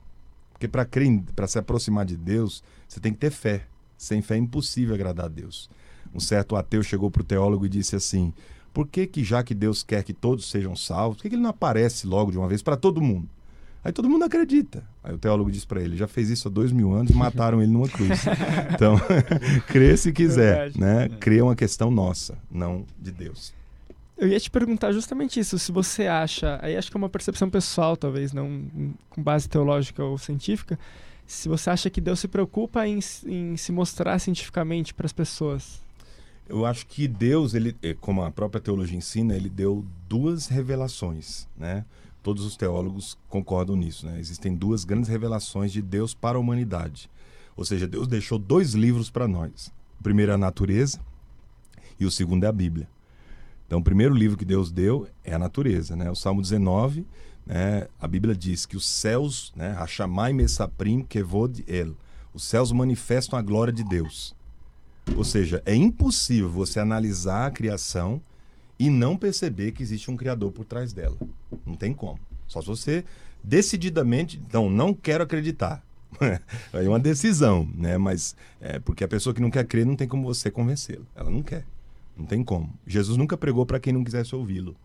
Porque 0.52 0.67
para 0.67 0.86
crer, 0.86 1.22
para 1.36 1.48
se 1.48 1.58
aproximar 1.58 2.06
de 2.06 2.15
Deus, 2.15 2.63
você 2.88 3.00
tem 3.00 3.12
que 3.12 3.19
ter 3.19 3.32
fé. 3.32 3.65
Sem 3.98 4.22
fé 4.22 4.36
é 4.36 4.38
impossível 4.38 4.93
agradar 4.93 5.26
a 5.26 5.30
Deus. 5.30 5.69
Um 6.13 6.19
certo 6.19 6.56
ateu 6.56 6.84
chegou 6.84 7.10
para 7.10 7.22
o 7.22 7.26
teólogo 7.26 7.65
e 7.65 7.69
disse 7.69 7.96
assim: 7.96 8.34
por 8.74 8.88
que, 8.88 9.06
que 9.06 9.24
já 9.24 9.44
que 9.44 9.54
Deus 9.54 9.84
quer 9.84 10.04
que 10.04 10.14
todos 10.14 10.50
sejam 10.50 10.76
salvos, 10.76 11.18
por 11.18 11.24
que, 11.24 11.30
que 11.30 11.36
ele 11.36 11.42
não 11.44 11.52
aparece 11.52 12.08
logo 12.08 12.32
de 12.32 12.38
uma 12.38 12.48
vez 12.48 12.62
para 12.62 12.76
todo 12.76 13.02
mundo? 13.02 13.30
Aí 13.84 13.92
todo 13.92 14.10
mundo 14.10 14.24
acredita. 14.24 14.84
Aí 15.04 15.14
o 15.14 15.18
teólogo 15.18 15.52
diz 15.52 15.66
para 15.66 15.82
ele: 15.82 15.98
já 15.98 16.08
fez 16.08 16.30
isso 16.30 16.48
há 16.48 16.52
dois 16.52 16.72
mil 16.72 16.94
anos 16.94 17.12
e 17.12 17.14
mataram 17.14 17.62
ele 17.62 17.72
numa 17.72 17.88
cruz. 17.88 18.22
Então, 18.74 18.96
crê 19.68 19.96
se 19.98 20.12
quiser, 20.12 20.72
Verdade. 20.72 20.80
né? 20.80 21.10
Crer 21.20 21.40
é 21.40 21.44
uma 21.44 21.56
questão 21.56 21.92
nossa, 21.92 22.38
não 22.50 22.86
de 23.00 23.12
Deus. 23.12 23.54
Eu 24.18 24.28
ia 24.30 24.40
te 24.40 24.50
perguntar 24.50 24.92
justamente 24.94 25.40
isso, 25.40 25.60
se 25.60 25.72
você 25.72 26.08
acha, 26.08 26.60
aí 26.62 26.78
acho 26.78 26.90
que 26.90 26.96
é 26.96 27.00
uma 27.00 27.10
percepção 27.10 27.50
pessoal, 27.50 27.98
talvez, 27.98 28.32
não 28.32 28.64
com 29.10 29.22
base 29.22 29.50
teológica 29.50 30.04
ou 30.04 30.18
científica, 30.18 30.80
se 31.26 31.50
você 31.50 31.70
acha 31.70 31.90
que 31.90 32.00
Deus 32.00 32.20
se 32.20 32.28
preocupa 32.28 32.88
em, 32.88 33.00
em 33.26 33.58
se 33.58 33.72
mostrar 33.72 34.18
cientificamente 34.20 34.94
para 34.94 35.06
as 35.06 35.14
pessoas. 35.14 35.82
Eu 36.47 36.65
acho 36.65 36.86
que 36.86 37.08
Deus, 37.08 37.53
ele, 37.53 37.75
eh, 37.82 37.95
como 37.99 38.21
a 38.21 38.32
própria 38.32 38.62
teologia 38.62 38.97
ensina, 38.97 39.36
ele 39.36 39.49
deu 39.49 39.86
duas 40.10 40.47
revelações, 40.47 41.47
né? 41.58 41.86
Todos 42.21 42.45
os 42.45 42.58
teólogos 42.58 43.17
concordam 43.29 43.75
nisso, 43.75 44.06
né? 44.06 44.19
Existem 44.19 44.53
duas 44.56 44.84
grandes 44.84 45.10
revelações 45.10 45.71
de 45.71 45.82
Deus 45.82 46.13
para 46.13 46.38
a 46.38 46.41
humanidade. 46.41 47.10
Ou 47.56 47.63
seja, 47.63 47.88
Deus 47.88 48.08
deixou 48.08 48.38
dois 48.38 48.73
livros 48.73 49.10
para 49.10 49.27
nós. 49.27 49.71
O 49.99 50.03
primeiro 50.03 50.32
é 50.32 50.36
a 50.36 50.38
natureza 50.38 50.99
e 51.99 52.06
o 52.06 52.12
segundo 52.12 52.43
é 52.43 52.47
a 52.47 52.51
Bíblia. 52.51 52.89
Então, 53.65 53.79
o 53.79 53.84
primeiro 53.84 54.13
livro 54.13 54.38
que 54.38 54.45
Deus 54.45 54.71
deu 54.71 55.08
é 55.23 55.34
a 55.34 55.39
natureza, 55.39 55.95
né? 55.95 56.12
O 56.12 56.15
Salmo 56.15 56.41
19, 56.41 57.06
né? 57.45 57.88
A 57.99 58.08
Bíblia 58.08 58.36
diz 58.36 58.65
que 58.65 58.75
os 58.75 58.86
céus, 58.86 59.53
né? 59.56 59.71
Hashamai 59.73 60.34
mesaprim 60.34 61.03
kevod 61.03 61.63
el. 61.67 61.95
Os 62.34 62.43
céus 62.43 62.71
manifestam 62.71 63.39
a 63.39 63.41
glória 63.41 63.71
de 63.71 63.84
Deus. 63.84 64.36
Ou 65.16 65.24
seja, 65.24 65.62
é 65.66 65.76
impossível 65.76 66.50
você 66.50 66.80
analisar 66.80 67.48
a 67.48 67.52
criação 67.52 68.22
e 68.80 68.89
não 68.89 69.16
perceber 69.16 69.72
que 69.72 69.84
existe 69.84 70.10
um 70.10 70.18
criador 70.18 70.52
por 70.52 70.66
trás 70.66 70.94
dela. 70.94 71.18
Não 71.66 71.76
tem 71.76 71.94
como. 71.94 72.20
Só 72.48 72.62
se 72.62 72.68
você 72.68 73.06
decididamente, 73.44 74.42
então, 74.48 74.70
não 74.70 74.94
quero 74.94 75.24
acreditar. 75.24 75.84
é 76.74 76.88
uma 76.88 77.00
decisão, 77.00 77.68
né? 77.76 77.98
Mas 77.98 78.36
é 78.62 78.80
porque 78.80 79.04
a 79.04 79.08
pessoa 79.08 79.34
que 79.34 79.42
não 79.42 79.50
quer 79.50 79.66
crer 79.66 79.86
não 79.86 79.96
tem 79.96 80.08
como 80.08 80.24
você 80.24 80.50
convencê-la. 80.50 81.06
Ela 81.16 81.30
não 81.30 81.42
quer. 81.42 81.66
Não 82.16 82.26
tem 82.26 82.44
como. 82.44 82.74
Jesus 82.86 83.18
nunca 83.18 83.36
pregou 83.36 83.66
para 83.66 83.80
quem 83.80 83.92
não 83.92 84.04
quisesse 84.04 84.36
ouvi-lo. 84.36 84.76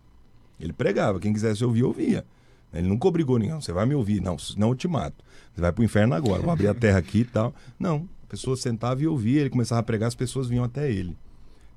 Ele 0.59 0.72
pregava, 0.72 1.20
quem 1.20 1.33
quisesse 1.33 1.64
ouvir, 1.64 1.85
ouvia. 1.85 2.24
Ele 2.72 2.88
nunca 2.88 3.07
obrigou 3.07 3.38
ninguém. 3.38 3.54
Você 3.54 3.72
vai 3.72 3.87
me 3.87 3.94
ouvir? 3.94 4.20
Não, 4.20 4.38
senão 4.38 4.70
eu 4.70 4.74
te 4.74 4.88
mato. 4.88 5.24
Você 5.54 5.61
vai 5.61 5.72
pro 5.72 5.85
inferno 5.85 6.14
agora. 6.14 6.42
Vou 6.42 6.50
abrir 6.50 6.68
a 6.68 6.74
terra 6.74 6.98
aqui 6.98 7.20
e 7.20 7.24
tal. 7.24 7.54
Não. 7.78 8.09
A 8.28 8.30
pessoa 8.30 8.58
sentava 8.58 9.02
e 9.02 9.06
ouvia, 9.06 9.40
ele 9.40 9.48
começava 9.48 9.80
a 9.80 9.82
pregar, 9.82 10.06
as 10.06 10.14
pessoas 10.14 10.48
vinham 10.48 10.62
até 10.62 10.92
ele. 10.92 11.16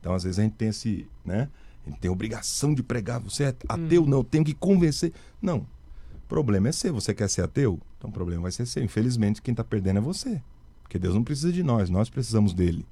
Então, 0.01 0.13
às 0.13 0.23
vezes, 0.23 0.37
a 0.37 0.43
gente 0.43 0.55
tem 0.55 0.67
esse, 0.67 1.07
né? 1.23 1.47
A 1.85 1.89
gente 1.89 1.99
tem 2.01 2.09
a 2.09 2.11
obrigação 2.11 2.73
de 2.73 2.83
pregar. 2.83 3.21
Você 3.21 3.45
é 3.45 3.55
ateu? 3.69 4.05
Não, 4.05 4.17
eu 4.17 4.23
tenho 4.23 4.43
que 4.43 4.53
convencer. 4.53 5.13
Não. 5.41 5.59
O 5.59 6.27
problema 6.27 6.67
é 6.67 6.71
ser. 6.73 6.91
Você 6.91 7.13
quer 7.13 7.29
ser 7.29 7.41
ateu? 7.41 7.79
Então, 7.97 8.09
o 8.09 8.13
problema 8.13 8.43
vai 8.43 8.51
ser 8.51 8.65
ser. 8.65 8.83
Infelizmente, 8.83 9.41
quem 9.41 9.53
está 9.53 9.63
perdendo 9.63 9.99
é 9.99 10.01
você. 10.01 10.41
Porque 10.83 10.99
Deus 10.99 11.15
não 11.15 11.23
precisa 11.23 11.53
de 11.53 11.63
nós, 11.63 11.89
nós 11.89 12.09
precisamos 12.09 12.53
dele. 12.53 12.85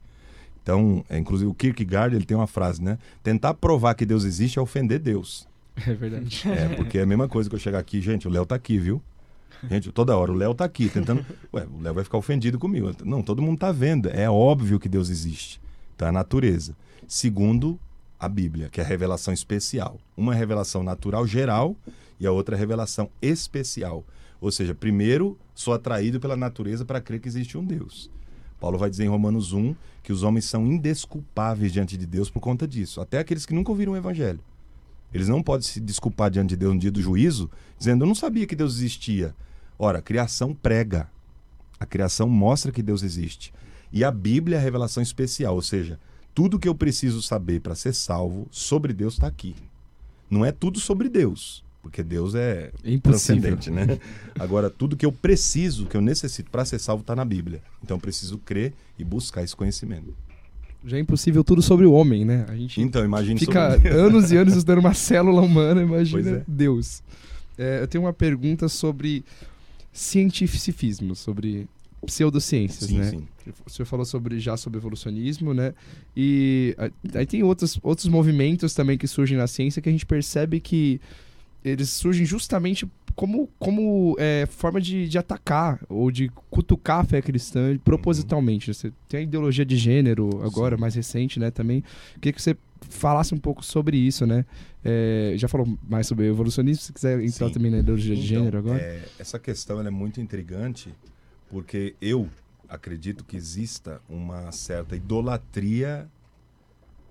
Então, 0.63 1.03
é, 1.09 1.17
inclusive, 1.17 1.51
o 1.51 1.53
Kierkegaard, 1.53 2.15
ele 2.15 2.25
tem 2.25 2.37
uma 2.37 2.47
frase, 2.47 2.81
né? 2.81 2.97
Tentar 3.21 3.55
provar 3.55 3.93
que 3.93 4.05
Deus 4.05 4.23
existe 4.23 4.57
é 4.57 4.61
ofender 4.61 4.99
Deus. 4.99 5.45
É 5.75 5.93
verdade. 5.93 6.43
É, 6.47 6.75
porque 6.75 6.97
é 6.97 7.01
a 7.01 7.05
mesma 7.05 7.27
coisa 7.27 7.49
que 7.49 7.55
eu 7.55 7.59
chegar 7.59 7.79
aqui, 7.79 7.99
gente, 8.01 8.27
o 8.27 8.31
Léo 8.31 8.45
tá 8.45 8.55
aqui, 8.55 8.77
viu? 8.77 9.01
Gente, 9.67 9.91
toda 9.91 10.15
hora 10.15 10.31
o 10.31 10.35
Léo 10.35 10.53
tá 10.53 10.65
aqui, 10.65 10.89
tentando. 10.89 11.25
Ué, 11.53 11.65
o 11.65 11.81
Léo 11.81 11.93
vai 11.93 12.03
ficar 12.03 12.17
ofendido 12.17 12.59
comigo. 12.59 12.91
Não, 13.03 13.21
todo 13.21 13.41
mundo 13.41 13.59
tá 13.59 13.71
vendo. 13.71 14.09
É 14.09 14.29
óbvio 14.29 14.79
que 14.79 14.87
Deus 14.87 15.09
existe. 15.09 15.59
Então 15.95 16.07
é 16.07 16.09
a 16.09 16.13
natureza. 16.13 16.75
Segundo, 17.07 17.79
a 18.19 18.27
Bíblia, 18.27 18.69
que 18.69 18.79
é 18.79 18.83
a 18.83 18.87
revelação 18.87 19.33
especial. 19.33 19.97
Uma 20.15 20.35
é 20.35 20.37
revelação 20.37 20.83
natural 20.83 21.25
geral 21.25 21.75
e 22.19 22.27
a 22.27 22.31
outra 22.31 22.55
é 22.55 22.59
revelação 22.59 23.09
especial. 23.21 24.05
Ou 24.41 24.51
seja, 24.51 24.75
primeiro, 24.75 25.37
sou 25.55 25.73
atraído 25.73 26.19
pela 26.19 26.35
natureza 26.35 26.85
para 26.85 27.01
crer 27.01 27.19
que 27.19 27.27
existe 27.27 27.57
um 27.57 27.65
Deus. 27.65 28.09
Paulo 28.59 28.77
vai 28.77 28.89
dizer 28.89 29.05
em 29.05 29.09
Romanos 29.09 29.53
1 29.53 29.73
que 30.03 30.11
os 30.11 30.23
homens 30.23 30.45
são 30.45 30.65
indesculpáveis 30.65 31.71
diante 31.71 31.97
de 31.97 32.05
Deus 32.05 32.29
por 32.29 32.39
conta 32.39 32.67
disso. 32.67 32.99
Até 32.99 33.19
aqueles 33.19 33.45
que 33.45 33.53
nunca 33.53 33.71
ouviram 33.71 33.93
o 33.93 33.97
evangelho. 33.97 34.39
Eles 35.13 35.27
não 35.27 35.41
podem 35.41 35.65
se 35.65 35.79
desculpar 35.79 36.29
diante 36.29 36.49
de 36.49 36.57
Deus 36.57 36.73
no 36.73 36.79
dia 36.79 36.91
do 36.91 37.01
juízo, 37.01 37.49
dizendo: 37.77 38.03
Eu 38.03 38.07
não 38.07 38.15
sabia 38.15 38.45
que 38.45 38.55
Deus 38.55 38.75
existia. 38.75 39.35
Ora, 39.79 39.99
a 39.99 40.01
criação 40.01 40.53
prega. 40.53 41.09
A 41.79 41.85
criação 41.85 42.27
mostra 42.27 42.71
que 42.71 42.83
Deus 42.83 43.01
existe. 43.01 43.53
E 43.93 44.03
a 44.03 44.11
Bíblia 44.11 44.57
é 44.57 44.59
a 44.59 44.63
revelação 44.63 45.01
especial, 45.01 45.55
ou 45.55 45.61
seja, 45.61 45.97
tudo 46.35 46.59
que 46.59 46.67
eu 46.67 46.75
preciso 46.75 47.21
saber 47.21 47.61
para 47.61 47.73
ser 47.75 47.93
salvo 47.93 48.45
sobre 48.51 48.91
Deus 48.93 49.13
está 49.13 49.27
aqui. 49.27 49.55
Não 50.29 50.45
é 50.45 50.51
tudo 50.51 50.79
sobre 50.79 51.09
Deus, 51.09 51.63
porque 51.81 52.03
Deus 52.03 52.35
é 52.35 52.71
É 52.83 52.91
impossível. 52.91 53.41
transcendente, 53.57 53.71
né? 53.71 53.97
Agora, 54.37 54.69
tudo 54.69 54.95
que 54.97 55.05
eu 55.05 55.11
preciso, 55.11 55.85
que 55.85 55.95
eu 55.97 56.01
necessito 56.01 56.51
para 56.51 56.65
ser 56.65 56.77
salvo 56.79 57.01
está 57.01 57.15
na 57.15 57.25
Bíblia. 57.25 57.61
Então 57.83 57.97
eu 57.97 58.01
preciso 58.01 58.37
crer 58.37 58.73
e 58.97 59.03
buscar 59.03 59.41
esse 59.43 59.55
conhecimento. 59.55 60.13
Já 60.85 60.97
é 60.97 60.99
impossível 60.99 61.43
tudo 61.43 61.61
sobre 61.61 61.85
o 61.85 61.91
homem, 61.93 62.23
né? 62.25 62.45
A 62.47 62.55
gente 62.55 62.79
Então, 62.81 63.03
imagine 63.03 63.39
fica 63.39 63.75
anos 63.91 64.31
e 64.31 64.37
anos 64.37 64.53
estudando 64.55 64.79
uma 64.79 64.93
célula 64.93 65.41
humana, 65.41 65.81
imagina 65.81 66.29
é. 66.37 66.43
Deus. 66.47 67.01
É, 67.57 67.81
eu 67.81 67.87
tenho 67.87 68.03
uma 68.03 68.13
pergunta 68.13 68.69
sobre 68.69 69.25
cientificismo, 69.91 71.15
sobre 71.15 71.67
pseudociências, 72.05 72.89
Sim, 72.89 72.97
né? 72.97 73.09
sim. 73.09 73.27
O 73.65 73.69
senhor 73.69 73.85
falou 73.85 74.05
sobre, 74.05 74.39
já 74.39 74.55
sobre 74.55 74.77
evolucionismo, 74.79 75.53
né? 75.53 75.73
E 76.15 76.75
ah, 76.77 76.89
aí 77.15 77.25
tem 77.25 77.43
outros, 77.43 77.79
outros 77.81 78.07
movimentos 78.07 78.73
também 78.73 78.97
que 78.97 79.07
surgem 79.07 79.37
na 79.37 79.47
ciência 79.47 79.81
que 79.81 79.89
a 79.89 79.91
gente 79.91 80.05
percebe 80.05 80.59
que 80.59 81.01
eles 81.63 81.89
surgem 81.89 82.25
justamente 82.25 82.87
como, 83.15 83.49
como 83.59 84.15
é, 84.17 84.45
forma 84.49 84.79
de, 84.79 85.09
de 85.09 85.17
atacar 85.17 85.79
ou 85.89 86.09
de 86.09 86.31
cutucar 86.49 86.99
a 86.99 87.03
fé 87.03 87.21
cristã 87.21 87.77
propositalmente. 87.83 88.73
Você 88.73 88.93
tem 89.09 89.19
a 89.21 89.23
ideologia 89.23 89.65
de 89.65 89.75
gênero 89.75 90.29
agora, 90.43 90.77
Sim. 90.77 90.81
mais 90.81 90.95
recente, 90.95 91.39
né? 91.39 91.51
Também. 91.51 91.83
Queria 92.15 92.31
que 92.31 92.41
você 92.41 92.55
falasse 92.87 93.33
um 93.33 93.37
pouco 93.37 93.63
sobre 93.63 93.97
isso, 93.97 94.25
né? 94.25 94.45
É, 94.83 95.33
já 95.35 95.47
falou 95.47 95.77
mais 95.87 96.07
sobre 96.07 96.27
evolucionismo, 96.27 96.81
se 96.83 96.93
quiser 96.93 97.19
entrar 97.19 97.47
Sim. 97.47 97.53
também 97.53 97.71
na 97.71 97.79
ideologia 97.79 98.15
de 98.15 98.21
Então, 98.21 98.37
gênero 98.37 98.57
agora. 98.59 98.79
é, 98.81 99.03
essa 99.19 99.37
questão 99.39 99.79
é 99.85 99.89
muito 99.89 100.21
intrigante 100.21 100.93
porque 101.49 101.95
eu 102.01 102.29
acredito 102.67 103.23
que 103.25 103.35
exista 103.35 104.01
uma 104.07 104.51
certa 104.51 104.95
idolatria 104.95 106.07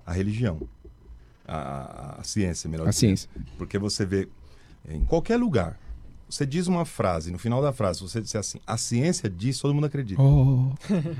à 0.06 0.12
religião, 0.12 0.60
à, 1.46 2.20
à 2.20 2.24
ciência, 2.24 2.70
melhor 2.70 2.88
a 2.88 2.92
ciência. 2.92 3.28
Porque 3.58 3.78
você 3.78 4.06
vê 4.06 4.28
em 4.88 5.04
qualquer 5.04 5.36
lugar, 5.36 5.78
você 6.28 6.44
diz 6.44 6.66
uma 6.66 6.84
frase, 6.84 7.30
no 7.30 7.38
final 7.38 7.62
da 7.62 7.72
frase, 7.72 8.00
você 8.00 8.20
disser 8.20 8.38
assim, 8.40 8.58
a 8.66 8.76
ciência 8.76 9.28
diz, 9.30 9.58
todo 9.58 9.74
mundo 9.74 9.86
acredita. 9.86 10.20
Oh, 10.20 10.72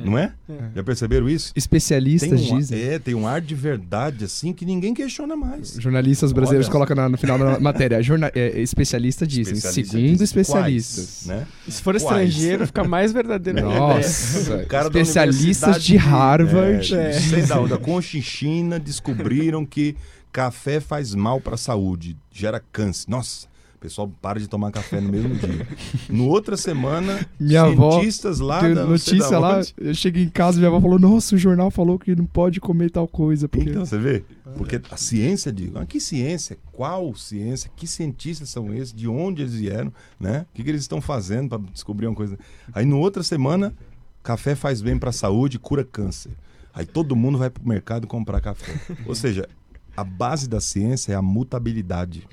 Não 0.05 0.19
é? 0.19 0.33
Já 0.75 0.83
perceberam 0.85 1.29
isso? 1.29 1.53
especialistas 1.57 2.41
tem 2.41 2.53
um, 2.53 2.59
dizem. 2.59 2.81
É, 2.83 2.99
tem 2.99 3.15
um 3.15 3.27
ar 3.27 3.41
de 3.41 3.55
verdade 3.55 4.25
assim 4.25 4.53
que 4.53 4.65
ninguém 4.65 4.93
questiona 4.93 5.35
mais. 5.37 5.75
Jornalistas 5.79 6.33
brasileiros 6.33 6.67
Olha. 6.67 6.73
colocam 6.73 6.97
na- 6.97 7.09
no 7.09 7.17
final 7.19 7.39
da 7.39 7.59
matéria. 7.61 8.03
Jorna 8.03 8.31
é, 8.35 8.61
especialistas 8.61 9.27
dizem, 9.27 9.55
Especialista 9.55 9.93
segundo 9.97 10.11
diz 10.13 10.21
especialistas. 10.21 11.23
quais, 11.25 11.27
né? 11.27 11.47
Se 11.69 11.83
for 11.83 11.95
Quais? 11.99 12.03
estrangeiro, 12.03 12.67
fica 12.67 12.85
mais 12.85 13.13
verdadeiro. 13.13 13.59
É. 13.61 13.63
Nossa, 13.63 14.63
especialistas 14.87 15.83
de 15.83 15.97
Harvard. 15.97 16.95
é, 16.95 17.11
de- 17.11 17.21
sei 17.21 17.43
da, 17.43 17.61
da 17.67 17.79
Conchinchina 17.79 18.79
descobriram 18.79 19.65
que 19.65 19.97
café 20.31 20.79
faz 20.81 21.15
mal 21.15 21.41
para 21.41 21.55
a 21.55 21.59
saúde, 21.59 22.17
gera 22.31 22.63
câncer. 22.73 23.11
Nossa, 23.11 23.48
O 23.79 23.81
pessoal 23.81 24.13
para 24.21 24.41
de 24.41 24.49
tomar 24.49 24.73
café 24.73 25.01
no 25.01 25.09
mesmo 25.09 25.37
dia. 25.37 25.67
No 26.11 26.27
outra 26.27 26.57
semana, 26.57 27.25
Minha 27.39 27.63
avó 27.63 27.93
cientistas 27.93 28.41
lá 28.41 28.61
Tem 28.61 28.75
da 28.75 28.85
notícia 28.85 29.39
lá, 29.39 29.61
eu 29.77 29.95
cheguei 29.95 30.25
em 30.25 30.29
casa 30.29 30.57
e 30.57 30.61
minha 30.61 30.69
avó 30.69 30.81
falou: 30.81 30.99
Nossa, 30.99 31.37
o 31.37 31.39
jornal 31.39 31.71
falou 31.71 31.97
que 31.97 32.15
não 32.17 32.27
pode 32.27 32.61
comer 32.61 32.91
tal 32.91 33.07
coisa. 33.07 33.49
Porque... 33.49 33.71
Então, 33.71 33.87
você 33.87 33.97
vê? 33.97 34.25
Porque 34.57 34.81
a 34.91 34.97
ciência 34.97 35.53
diz, 35.53 35.71
ah, 35.77 35.87
que 35.87 36.01
ciência? 36.01 36.59
Qual 36.73 37.15
ciência? 37.15 37.71
Que 37.77 37.87
cientistas 37.87 38.49
são 38.49 38.75
esses? 38.75 38.93
De 38.93 39.07
onde 39.07 39.43
eles 39.43 39.55
vieram? 39.55 39.93
Né? 40.19 40.47
O 40.51 40.57
que, 40.57 40.65
que 40.65 40.71
eles 40.71 40.81
estão 40.81 41.01
fazendo 41.01 41.51
para 41.51 41.59
descobrir 41.73 42.07
uma 42.07 42.17
coisa? 42.17 42.37
Aí, 42.73 42.85
no 42.85 42.99
outra 42.99 43.23
semana, 43.23 43.75
café 44.23 44.57
faz 44.57 44.81
bem 44.81 44.99
para 44.99 45.11
a 45.11 45.13
saúde, 45.13 45.59
cura 45.59 45.85
câncer. 45.85 46.33
Aí 46.75 46.87
todo 46.87 47.15
mundo 47.15 47.39
vai 47.39 47.51
para 47.51 47.63
o 47.63 47.69
mercado 47.69 48.07
comprar 48.07 48.41
café. 48.41 48.75
Ou 49.07 49.15
seja, 49.15 49.49
a 49.97 50.05
base 50.05 50.49
da 50.49 50.61
ciência 50.61 51.13
é 51.13 51.15
a 51.17 51.23
mutabilidade. 51.23 52.27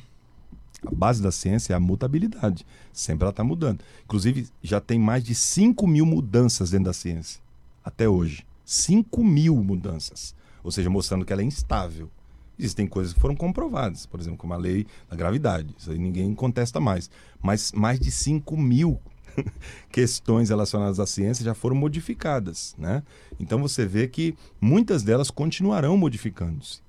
A 0.86 0.94
base 0.94 1.22
da 1.22 1.32
ciência 1.32 1.74
é 1.74 1.76
a 1.76 1.80
mutabilidade. 1.80 2.66
Sempre 2.94 3.24
ela 3.24 3.32
está 3.32 3.44
mudando. 3.44 3.82
Inclusive, 4.04 4.48
já 4.62 4.80
tem 4.80 5.00
mais 5.00 5.24
de 5.24 5.34
5 5.34 5.86
mil 5.88 6.06
mudanças 6.06 6.70
dentro 6.72 6.86
da 6.86 6.94
ciência. 6.94 7.42
Até 7.84 8.08
hoje. 8.08 8.46
5 8.64 9.24
mil 9.24 9.56
mudanças. 9.58 10.36
Ou 10.64 10.72
seja, 10.72 10.90
mostrando 10.90 11.26
que 11.26 11.34
ela 11.34 11.42
é 11.42 11.46
instável. 11.46 12.10
Existem 12.58 12.88
coisas 12.88 13.14
que 13.14 13.20
foram 13.20 13.36
comprovadas, 13.36 14.06
por 14.06 14.20
exemplo, 14.20 14.38
como 14.38 14.54
a 14.54 14.58
lei 14.58 14.88
da 15.10 15.16
gravidade. 15.16 15.76
Isso 15.78 15.92
aí 15.92 16.00
ninguém 16.00 16.34
contesta 16.34 16.80
mais. 16.80 17.10
Mas 17.42 17.72
mais 17.74 18.00
de 18.00 18.10
5 18.10 18.56
mil 18.56 19.00
questões 19.92 20.50
relacionadas 20.50 21.00
à 21.00 21.06
ciência 21.06 21.44
já 21.44 21.54
foram 21.54 21.76
modificadas. 21.76 22.76
Né? 22.78 23.04
Então 23.40 23.62
você 23.62 23.86
vê 23.86 24.08
que 24.08 24.36
muitas 24.60 25.04
delas 25.04 25.30
continuarão 25.30 25.98
modificando-se. 25.98 26.85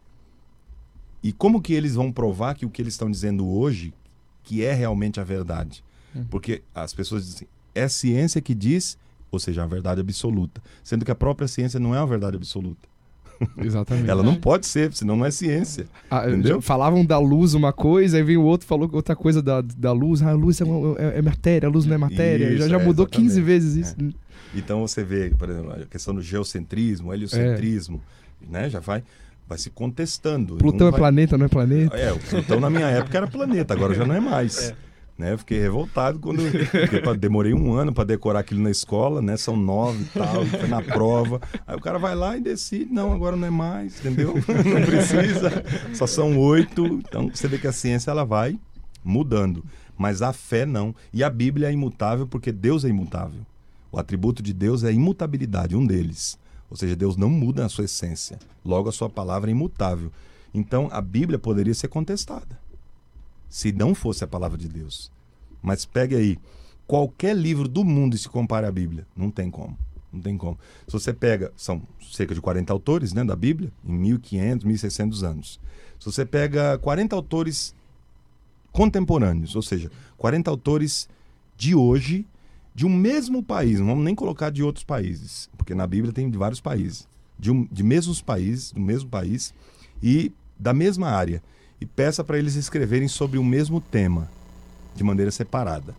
E 1.23 1.33
como 1.33 1.61
que 1.61 1.73
eles 1.73 1.95
vão 1.95 2.13
provar 2.13 2.55
que 2.55 2.65
o 2.67 2.71
que 2.71 2.81
eles 2.81 2.95
estão 2.95 3.11
dizendo 3.11 3.47
hoje 3.49 3.93
que 4.43 4.65
é 4.65 4.73
realmente 4.73 5.19
a 5.21 5.25
verdade? 5.25 5.83
Porque 6.31 6.63
as 6.75 6.95
pessoas 6.95 7.27
dizem, 7.27 7.49
é 7.75 7.89
ciência 7.89 8.41
que 8.41 8.55
diz, 8.55 8.97
ou 9.31 9.39
seja, 9.39 9.65
a 9.65 9.67
verdade 9.67 10.01
absoluta. 10.01 10.63
Sendo 10.83 11.05
que 11.05 11.11
a 11.11 11.15
própria 11.15 11.47
ciência 11.49 11.79
não 11.79 11.95
é 11.95 12.01
uma 12.01 12.07
verdade 12.07 12.37
absoluta. 12.37 12.89
Exatamente. 13.59 14.09
Ela 14.11 14.23
não 14.23 14.35
pode 14.37 14.67
ser, 14.67 14.93
senão 14.95 15.15
não 15.17 15.27
é 15.27 15.31
ciência. 15.31 15.87
Ah, 16.11 16.27
Entendeu? 16.27 16.63
Falavam 16.63 17.05
da 17.05 17.19
luz 17.19 17.53
uma 17.53 17.71
coisa, 17.73 18.17
aí 18.17 18.23
vem 18.23 18.37
o 18.39 18.43
outro 18.45 18.67
falou 18.67 18.89
outra 18.95 19.15
coisa 19.15 19.43
da, 19.43 19.61
da 19.61 19.93
luz. 19.93 20.23
Ah, 20.23 20.31
a 20.31 20.33
luz 20.33 20.59
é, 20.61 20.65
uma- 20.65 20.99
é- 20.99 21.19
é 21.19 21.23
matéria, 21.23 21.69
a 21.69 21.71
luz 21.71 21.85
não 21.85 21.95
é 21.95 21.99
matéria. 21.99 22.49
Isso, 22.51 22.59
já 22.63 22.69
já 22.69 22.81
é, 22.81 22.85
mudou 22.85 23.07
15 23.07 23.25
exatamente. 23.41 23.45
vezes 23.47 23.77
isso. 23.89 23.97
Então 24.55 24.81
você 24.81 25.05
vê, 25.05 25.31
por 25.37 25.51
exemplo, 25.51 25.73
a 25.73 25.85
questão 25.85 26.15
do 26.15 26.23
geocentrismo, 26.23 27.13
heliocentrismo, 27.13 28.01
né? 28.49 28.71
Já 28.71 28.81
vai, 28.81 29.03
vai 29.49 29.59
se 29.59 29.71
contestando. 29.71 30.57
Plutão 30.57 30.87
Um 30.87 30.89
é 30.89 30.91
vai- 30.93 31.01
planeta, 31.01 31.39
não 31.39 31.47
é 31.47 31.49
planeta? 31.49 31.97
É, 31.97 32.13
o 32.13 32.19
Plutão 32.19 32.61
na 32.61 32.69
minha 32.71 32.87
época 32.89 33.17
era 33.17 33.27
planeta, 33.27 33.75
agora 33.75 33.95
já 33.95 34.05
não 34.05 34.15
é 34.15 34.21
mais. 34.21 34.75
Né? 35.19 35.33
Eu 35.33 35.39
fiquei 35.39 35.59
revoltado 35.59 36.19
quando. 36.19 36.43
Porque 36.71 36.99
pra- 37.01 37.15
demorei 37.15 37.55
um 37.55 37.73
ano 37.73 37.91
para 37.91 38.05
decorar 38.05 38.41
aquilo 38.41 38.61
na 38.63 38.71
escola, 38.71 39.23
né? 39.23 39.35
São 39.39 39.57
nove 39.57 40.03
e 40.03 40.07
tal, 40.19 40.45
foi 40.45 40.69
na 40.69 40.83
prova. 40.83 41.41
Aí 41.67 41.75
o 41.75 41.81
cara 41.81 41.99
vai 41.99 42.15
lá 42.15 42.37
e 42.37 42.41
decide, 42.43 42.93
não, 42.93 43.15
agora 43.15 43.35
não 43.35 43.47
é 43.47 43.51
mais, 43.51 43.99
entendeu? 43.99 44.35
Não 44.47 44.85
precisa. 44.85 45.65
Só 45.95 46.07
são 46.07 46.39
oito. 46.39 46.85
Então 46.85 47.31
você 47.33 47.49
vê 47.49 47.57
que 47.57 47.67
a 47.67 47.73
ciência 47.73 48.11
ela 48.11 48.27
vai 48.27 48.59
mudando. 49.03 49.65
Mas 49.97 50.21
a 50.21 50.35
fé 50.35 50.67
não. 50.67 50.95
E 51.15 51.25
a 51.25 51.31
Bíblia 51.31 51.69
é 51.71 51.73
imutável 51.73 52.27
porque 52.27 52.53
Deus 52.53 52.85
é 52.85 52.89
imutável. 52.91 53.41
O 53.91 53.99
atributo 53.99 54.43
de 54.43 54.53
Deus 54.53 54.85
é 54.85 54.89
a 54.89 54.93
imutabilidade, 54.93 55.75
um 55.75 55.87
deles. 55.87 56.39
Ou 56.71 56.77
seja, 56.77 56.97
Deus 56.97 57.17
não 57.17 57.31
muda 57.31 57.65
a 57.65 57.69
sua 57.69 57.85
essência. 57.85 58.39
Logo, 58.65 58.89
a 58.89 58.93
sua 58.93 59.09
palavra 59.09 59.51
é 59.51 59.53
imutável. 59.53 60.11
Então, 60.53 60.89
a 60.91 61.01
Bíblia 61.01 61.39
poderia 61.39 61.75
ser 61.75 61.89
contestada 61.89 62.59
se 63.49 63.73
não 63.73 63.95
fosse 63.95 64.25
a 64.25 64.27
palavra 64.27 64.59
de 64.59 64.69
Deus. 64.69 65.11
Mas 65.63 65.85
pegue 65.85 66.15
aí, 66.15 66.39
qualquer 66.87 67.35
livro 67.35 67.69
do 67.69 67.85
mundo 67.85 68.15
e 68.15 68.19
se 68.19 68.29
compare 68.29 68.67
à 68.67 68.73
Bíblia. 68.73 69.07
Não 69.17 69.31
tem 69.31 69.51
como. 69.51 69.77
Não 70.13 70.21
tem 70.21 70.37
como. 70.37 70.59
Se 70.87 70.93
você 70.93 71.13
pega, 71.13 71.53
são 71.57 71.83
cerca 72.01 72.35
de 72.35 72.41
40 72.41 72.73
autores 72.73 73.13
né, 73.13 73.25
da 73.25 73.37
Bíblia, 73.37 73.73
em 73.85 73.93
1500, 73.93 74.65
1600 74.65 75.25
anos. 75.25 75.61
Se 75.99 76.07
você 76.07 76.25
pega 76.25 76.79
40 76.79 77.15
autores 77.15 77.75
contemporâneos, 78.73 79.57
ou 79.57 79.63
seja, 79.63 79.91
40 80.17 80.51
autores 80.51 81.09
de 81.57 81.75
hoje, 81.75 82.27
de 82.77 82.85
um 82.85 82.95
mesmo 82.95 83.43
país, 83.43 83.81
não 83.81 83.87
vamos 83.87 84.05
nem 84.05 84.15
colocar 84.15 84.51
de 84.51 84.63
outros 84.63 84.85
países, 84.85 85.49
porque 85.57 85.75
na 85.75 85.87
Bíblia 85.87 86.13
tem 86.13 86.29
de 86.29 86.37
vários 86.37 86.61
países, 86.61 87.09
de, 87.39 87.51
um, 87.51 87.67
de 87.73 87.83
mesmos 87.83 88.21
países, 88.21 88.71
do 88.71 88.81
mesmo 88.83 89.09
país 89.09 89.55
e 90.03 90.31
da 90.59 90.75
mesma 90.75 91.09
área, 91.09 91.43
e 91.81 91.87
peça 91.87 92.23
para 92.23 92.39
eles 92.39 92.55
escreverem 92.55 93.09
sobre 93.09 93.39
o 93.39 93.45
mesmo 93.45 93.81
tema, 93.81 94.31
de 94.95 95.03
maneira 95.03 95.31
separada. 95.31 95.97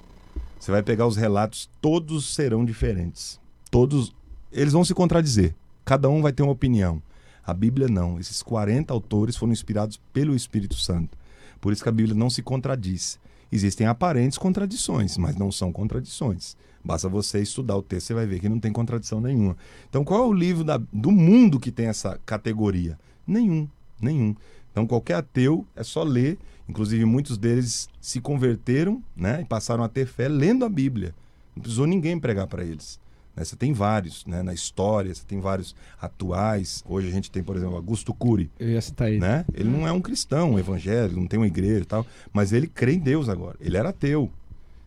Você 0.60 0.70
vai 0.70 0.84
pegar 0.84 1.08
os 1.08 1.18
relatos, 1.18 1.68
todos 1.82 2.36
serão 2.36 2.63
diferentes. 2.63 3.40
Todos, 3.72 4.13
eles 4.52 4.74
vão 4.74 4.86
se 4.86 4.94
contradizer. 4.94 5.56
Cada 5.84 6.08
um 6.10 6.22
vai 6.22 6.32
ter 6.32 6.44
uma 6.44 6.52
opinião. 6.52 7.02
A 7.44 7.56
Bíblia 7.56 7.88
não. 7.88 8.20
Esses 8.20 8.44
40 8.44 8.94
autores 8.94 9.36
foram 9.36 9.52
inspirados 9.52 10.00
pelo 10.13 10.36
Espírito 10.36 10.76
Santo. 10.76 11.18
Por 11.60 11.74
isso 11.74 11.82
que 11.82 11.90
a 11.90 11.92
Bíblia 11.92 12.13
não 12.13 12.30
se 12.30 12.44
contradiz. 12.44 13.18
Existem 13.52 13.88
aparentes 13.88 14.38
contradições, 14.38 15.18
mas 15.18 15.36
não 15.36 15.52
são 15.52 15.72
contradições. 15.72 16.56
Basta 16.84 17.08
você 17.10 17.42
estudar 17.42 17.76
o 17.78 17.82
texto, 17.82 18.08
você 18.08 18.14
vai 18.14 18.26
ver 18.26 18.40
que 18.40 18.48
não 18.50 18.60
tem 18.60 18.72
contradição 18.72 19.20
nenhuma. 19.20 19.58
Então, 19.90 20.04
qual 20.04 20.24
é 20.24 20.26
o 20.28 20.34
livro 20.34 20.64
da- 20.64 20.82
do 20.92 21.12
mundo 21.12 21.60
que 21.60 21.72
tem 21.72 21.88
essa 21.88 22.20
categoria? 22.26 22.98
Nenhum, 23.26 23.68
nenhum. 24.02 24.36
Então, 24.72 24.86
qualquer 24.86 25.16
ateu 25.16 25.66
é 25.76 25.84
só 25.84 26.04
ler. 26.04 26.38
Inclusive, 26.70 27.04
muitos 27.06 27.38
deles 27.38 27.90
se 28.02 28.20
converteram 28.22 29.02
né, 29.16 29.42
e 29.42 29.46
passaram 29.46 29.84
a 29.84 29.90
ter 29.90 30.06
fé 30.06 30.28
lendo 30.28 30.64
a 30.66 30.70
Bíblia. 30.70 31.16
Não 31.56 31.62
precisou 31.62 31.88
ninguém 31.88 32.20
pregar 32.20 32.48
para 32.48 32.64
eles. 32.64 33.00
Né? 33.38 33.45
Você 33.45 33.56
tem 33.56 33.71
vários 33.71 34.26
né, 34.26 34.41
na 34.41 34.54
história, 34.54 35.13
você 35.13 35.23
tem 35.26 35.39
vários 35.39 35.76
atuais. 36.02 36.84
Hoje 36.88 37.08
a 37.08 37.12
gente 37.12 37.30
tem, 37.32 37.43
por 37.43 37.56
exemplo, 37.56 37.76
Augusto 37.76 38.13
Cury 38.13 38.50
Eu 38.60 38.69
ia 38.69 38.82
citar 38.82 39.10
ele. 39.10 39.19
né? 39.19 39.45
Ele 39.54 39.69
não 39.69 39.88
é 39.88 39.91
um 39.91 40.02
cristão, 40.02 40.54
um 40.54 40.60
evangélico, 40.60 41.19
não 41.19 41.28
tem 41.28 41.39
uma 41.39 41.47
igreja 41.47 41.82
e 41.84 41.86
tal, 41.86 42.06
mas 42.34 42.52
ele 42.52 42.67
crê 42.67 42.93
em 42.93 43.00
Deus 43.00 43.30
agora. 43.30 43.56
Ele 43.62 43.78
era 43.78 43.89
ateu, 43.89 44.32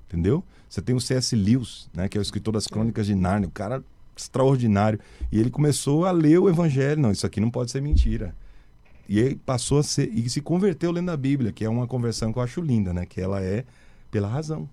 entendeu? 0.09 0.43
Você 0.69 0.83
tem 0.83 0.95
o 0.95 1.01
C.S. 1.01 1.35
Lewis, 1.35 1.89
né? 1.95 2.09
Que 2.09 2.19
é 2.19 2.21
o 2.21 2.23
escritor 2.23 2.53
das 2.53 2.67
Crônicas 2.67 3.07
de 3.07 3.15
Nárnia, 3.15 3.49
o 3.49 3.53
cara 3.53 3.83
extraordinário. 4.17 5.01
E 5.33 5.39
ele 5.41 5.51
começou 5.51 6.05
a 6.05 6.11
ler 6.11 6.39
o 6.39 6.49
evangelho. 6.49 7.01
Não, 7.01 7.11
isso 7.11 7.27
aqui 7.27 7.41
não 7.41 7.51
pode 7.51 7.71
ser 7.71 7.81
mentira. 7.81 8.35
E 9.09 9.19
ele 9.19 9.35
passou 9.35 9.79
a 9.79 9.83
ser, 9.83 10.09
e 10.13 10.29
se 10.31 10.41
converteu 10.41 10.93
lendo 10.93 11.11
a 11.11 11.17
Bíblia, 11.17 11.51
que 11.51 11.65
é 11.65 11.69
uma 11.69 11.87
conversão 11.89 12.33
que 12.33 12.39
eu 12.39 12.43
acho 12.43 12.61
linda, 12.61 12.93
né? 12.95 13.05
Que 13.07 13.21
ela 13.21 13.43
é 13.43 13.65
pela 14.11 14.29
razão. 14.29 14.69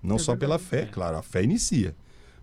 Não 0.00 0.16
É 0.16 0.18
só 0.20 0.36
pela 0.36 0.56
verdade. 0.58 0.86
fé, 0.86 0.92
claro, 0.92 1.16
a 1.16 1.22
fé 1.22 1.42
inicia, 1.42 1.96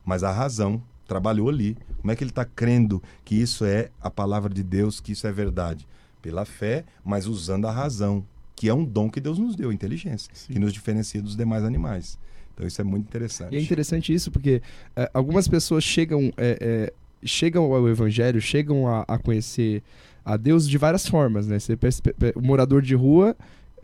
mas 0.06 0.24
a 0.24 0.32
razão 0.32 0.82
trabalhou 1.08 1.50
ali. 1.50 1.78
Como 2.00 2.12
é 2.12 2.16
que 2.16 2.24
ele 2.24 2.32
está 2.32 2.46
crendo 2.46 3.02
que 3.24 3.36
isso 3.36 3.66
é 3.66 3.90
a 4.02 4.10
palavra 4.10 4.54
de 4.54 4.64
Deus, 4.64 5.00
que 5.00 5.12
isso 5.12 5.28
é 5.28 5.32
verdade? 5.32 5.88
Pela 6.22 6.46
fé, 6.46 6.86
mas 7.04 7.28
usando 7.28 7.68
a 7.68 7.72
razão, 7.72 8.26
que 8.56 8.70
é 8.70 8.74
um 8.74 8.86
dom 8.86 9.10
que 9.10 9.20
Deus 9.20 9.38
nos 9.38 9.56
deu, 9.56 9.72
inteligência, 9.72 10.32
que 10.48 10.60
nos 10.60 10.72
diferencia 10.72 11.22
dos 11.22 11.36
demais 11.36 11.64
animais. 11.64 12.18
Então 12.54 12.66
isso 12.68 12.80
é 12.80 12.84
muito 12.84 13.08
interessante. 13.08 13.54
E 13.54 13.58
é 13.58 13.62
interessante 13.62 14.14
isso 14.14 14.32
porque 14.32 14.62
é, 14.96 15.10
algumas 15.14 15.48
pessoas 15.48 15.84
chegam, 15.84 16.32
é, 16.38 16.58
é, 16.62 16.94
chegam 17.24 17.74
ao 17.74 17.88
evangelho, 17.88 18.40
chegam 18.40 18.88
a, 18.88 19.04
a 19.08 19.18
conhecer 19.18 19.84
a 20.24 20.38
Deus 20.38 20.68
de 20.68 20.78
várias 20.78 21.08
formas, 21.08 21.48
né? 21.48 21.60
Você 21.60 21.78
o 22.36 22.42
morador 22.42 22.82
de 22.82 22.96
rua 22.96 23.36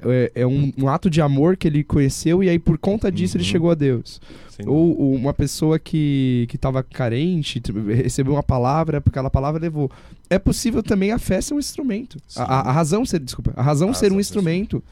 é, 0.04 0.32
é 0.36 0.48
um, 0.48 0.72
um 0.78 0.88
ato 0.88 1.10
de 1.10 1.22
amor 1.22 1.58
que 1.58 1.68
ele 1.68 1.84
conheceu 1.84 2.44
e 2.44 2.50
aí 2.50 2.60
por 2.60 2.78
conta 2.78 3.12
disso 3.12 3.38
ele 3.38 3.44
Uhum. 3.44 3.50
chegou 3.50 3.72
a 3.72 3.76
Deus. 3.76 4.22
Sem 4.50 4.68
Ou, 4.68 5.00
ou 5.00 5.14
uma 5.16 5.34
pessoa 5.34 5.78
que 5.80 6.46
que 6.50 6.56
estava 6.56 6.82
carente 6.84 7.62
recebeu 7.88 8.34
uma 8.34 8.44
palavra, 8.44 9.00
porque 9.02 9.18
aquela 9.18 9.30
palavra 9.30 9.62
levou. 9.62 9.90
É 10.30 10.38
possível 10.40 10.82
também 10.84 11.12
a 11.12 11.20
fé 11.20 11.40
ser 11.42 11.54
um 11.54 11.60
instrumento. 11.60 12.18
Sim. 12.28 12.40
A, 12.42 12.70
a- 12.70 12.72
razão 12.72 13.06
ser, 13.06 13.20
desculpa, 13.20 13.54
a 13.56 13.62
razão 13.62 13.90
A 13.90 13.94
ser 13.94 14.06
um 14.06 14.08
razão 14.08 14.10
ser 14.10 14.16
um 14.18 14.20
instrumento 14.20 14.84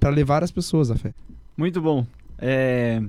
para 0.00 0.10
levar 0.10 0.42
as 0.44 0.50
pessoas 0.50 0.90
à 0.90 0.96
fé. 0.96 1.12
Muito 1.56 1.80
bom. 1.80 2.06
É, 2.38 3.02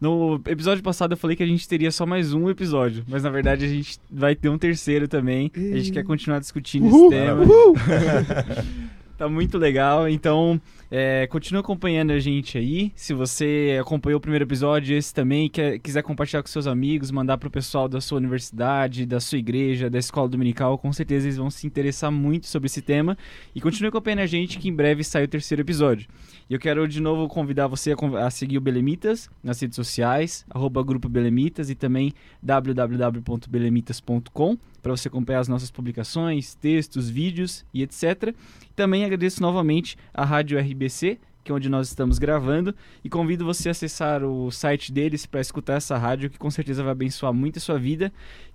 No 0.00 0.40
episódio 0.46 0.82
passado 0.82 1.12
eu 1.12 1.16
falei 1.16 1.36
que 1.36 1.42
a 1.42 1.46
gente 1.46 1.66
teria 1.68 1.90
só 1.90 2.04
mais 2.04 2.34
um 2.34 2.50
episódio, 2.50 3.02
mas 3.08 3.22
na 3.22 3.30
verdade 3.30 3.64
a 3.64 3.68
gente 3.68 3.98
vai 4.10 4.34
ter 4.34 4.48
um 4.50 4.58
terceiro 4.58 5.06
também. 5.08 5.50
A 5.54 5.76
gente 5.78 5.92
quer 5.92 6.04
continuar 6.04 6.38
discutindo 6.40 6.84
Uhul! 6.86 7.12
esse 7.12 7.20
tema. 7.20 7.42
Uhul! 7.42 7.74
Tá 9.16 9.28
muito 9.28 9.56
legal. 9.58 10.08
Então, 10.08 10.60
é, 10.90 11.26
continua 11.26 11.60
acompanhando 11.60 12.12
a 12.12 12.18
gente 12.18 12.56
aí. 12.56 12.92
Se 12.94 13.12
você 13.12 13.78
acompanhou 13.80 14.18
o 14.18 14.20
primeiro 14.20 14.44
episódio, 14.44 14.96
esse 14.96 15.12
também, 15.12 15.48
quer, 15.48 15.78
quiser 15.78 16.02
compartilhar 16.02 16.42
com 16.42 16.48
seus 16.48 16.66
amigos, 16.66 17.10
mandar 17.10 17.38
pro 17.38 17.50
pessoal 17.50 17.88
da 17.88 18.00
sua 18.00 18.18
universidade, 18.18 19.04
da 19.04 19.18
sua 19.18 19.38
igreja, 19.38 19.90
da 19.90 19.98
escola 19.98 20.28
dominical, 20.28 20.78
com 20.78 20.92
certeza 20.92 21.26
eles 21.26 21.36
vão 21.36 21.50
se 21.50 21.66
interessar 21.66 22.12
muito 22.12 22.46
sobre 22.46 22.66
esse 22.66 22.80
tema. 22.80 23.18
E 23.54 23.60
continue 23.60 23.88
acompanhando 23.88 24.20
a 24.20 24.26
gente, 24.26 24.58
que 24.58 24.68
em 24.68 24.74
breve 24.74 25.02
sai 25.02 25.24
o 25.24 25.28
terceiro 25.28 25.62
episódio. 25.62 26.08
E 26.48 26.54
eu 26.54 26.60
quero 26.60 26.86
de 26.86 27.00
novo 27.00 27.26
convidar 27.28 27.66
você 27.66 27.92
a, 27.92 28.26
a 28.26 28.30
seguir 28.30 28.58
o 28.58 28.60
Belemitas 28.60 29.28
nas 29.42 29.60
redes 29.60 29.76
sociais, 29.76 30.46
arroba 30.48 30.82
Grupo 30.82 31.08
Belemitas 31.08 31.70
e 31.70 31.74
também 31.74 32.12
www.belemitas.com 32.42 34.58
para 34.86 34.96
você 34.96 35.08
acompanhar 35.08 35.40
as 35.40 35.48
nossas 35.48 35.68
publicações, 35.68 36.54
textos, 36.54 37.10
vídeos 37.10 37.66
e 37.74 37.82
etc. 37.82 38.32
Também 38.76 39.04
agradeço 39.04 39.42
novamente 39.42 39.98
à 40.14 40.24
Rádio 40.24 40.56
RBC, 40.76 41.18
que 41.42 41.50
é 41.50 41.54
onde 41.54 41.68
nós 41.68 41.88
estamos 41.88 42.18
gravando, 42.18 42.74
e 43.02 43.08
convido 43.08 43.44
você 43.44 43.68
a 43.68 43.70
acessar 43.70 44.24
o 44.24 44.50
site 44.50 44.92
deles 44.92 45.26
para 45.26 45.40
escutar 45.40 45.74
essa 45.74 45.96
rádio, 45.96 46.28
que 46.28 46.38
com 46.38 46.50
certeza 46.50 46.82
vai 46.82 46.92
abençoar 46.92 47.32
muito 47.32 47.58
a 47.58 47.60
sua 47.60 47.78
vida. 47.78 48.12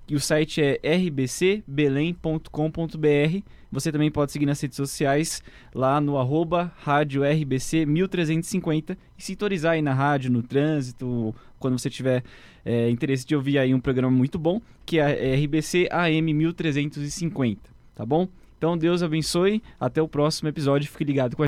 E 0.08 0.16
o 0.16 0.20
site 0.20 0.62
é 0.62 0.80
rbcbelém.com.br. 0.84 3.44
Você 3.72 3.92
também 3.94 4.12
pode 4.12 4.34
seguir 4.34 4.46
nas 4.46 4.60
redes 4.60 4.76
sociais, 4.76 5.42
lá 5.74 6.02
no 6.02 6.18
arroba 6.18 6.74
rádio 6.80 7.24
RBC 7.24 7.86
1350 7.86 8.98
e 9.18 9.24
sintonizar 9.24 9.74
aí 9.74 9.82
na 9.82 9.94
rádio, 9.94 10.30
no 10.30 10.44
trânsito, 10.44 11.34
quando 11.58 11.80
você 11.80 11.90
tiver 11.90 12.22
é, 12.66 12.90
interesse 12.90 13.26
de 13.26 13.34
ouvir 13.34 13.58
aí 13.58 13.74
um 13.74 13.80
programa 13.80 14.16
muito 14.16 14.38
bom, 14.38 14.62
que 14.86 15.00
é 15.00 15.36
RBC 15.36 15.88
AM 15.90 16.34
1350, 16.34 17.62
tá 17.96 18.06
bom? 18.06 18.28
Então 18.58 18.78
Deus 18.78 19.02
abençoe, 19.02 19.64
até 19.80 20.02
o 20.02 20.08
próximo 20.08 20.50
episódio, 20.50 20.92
fique 20.92 21.06
ligado 21.06 21.36
com 21.36 21.38
a 21.38 21.40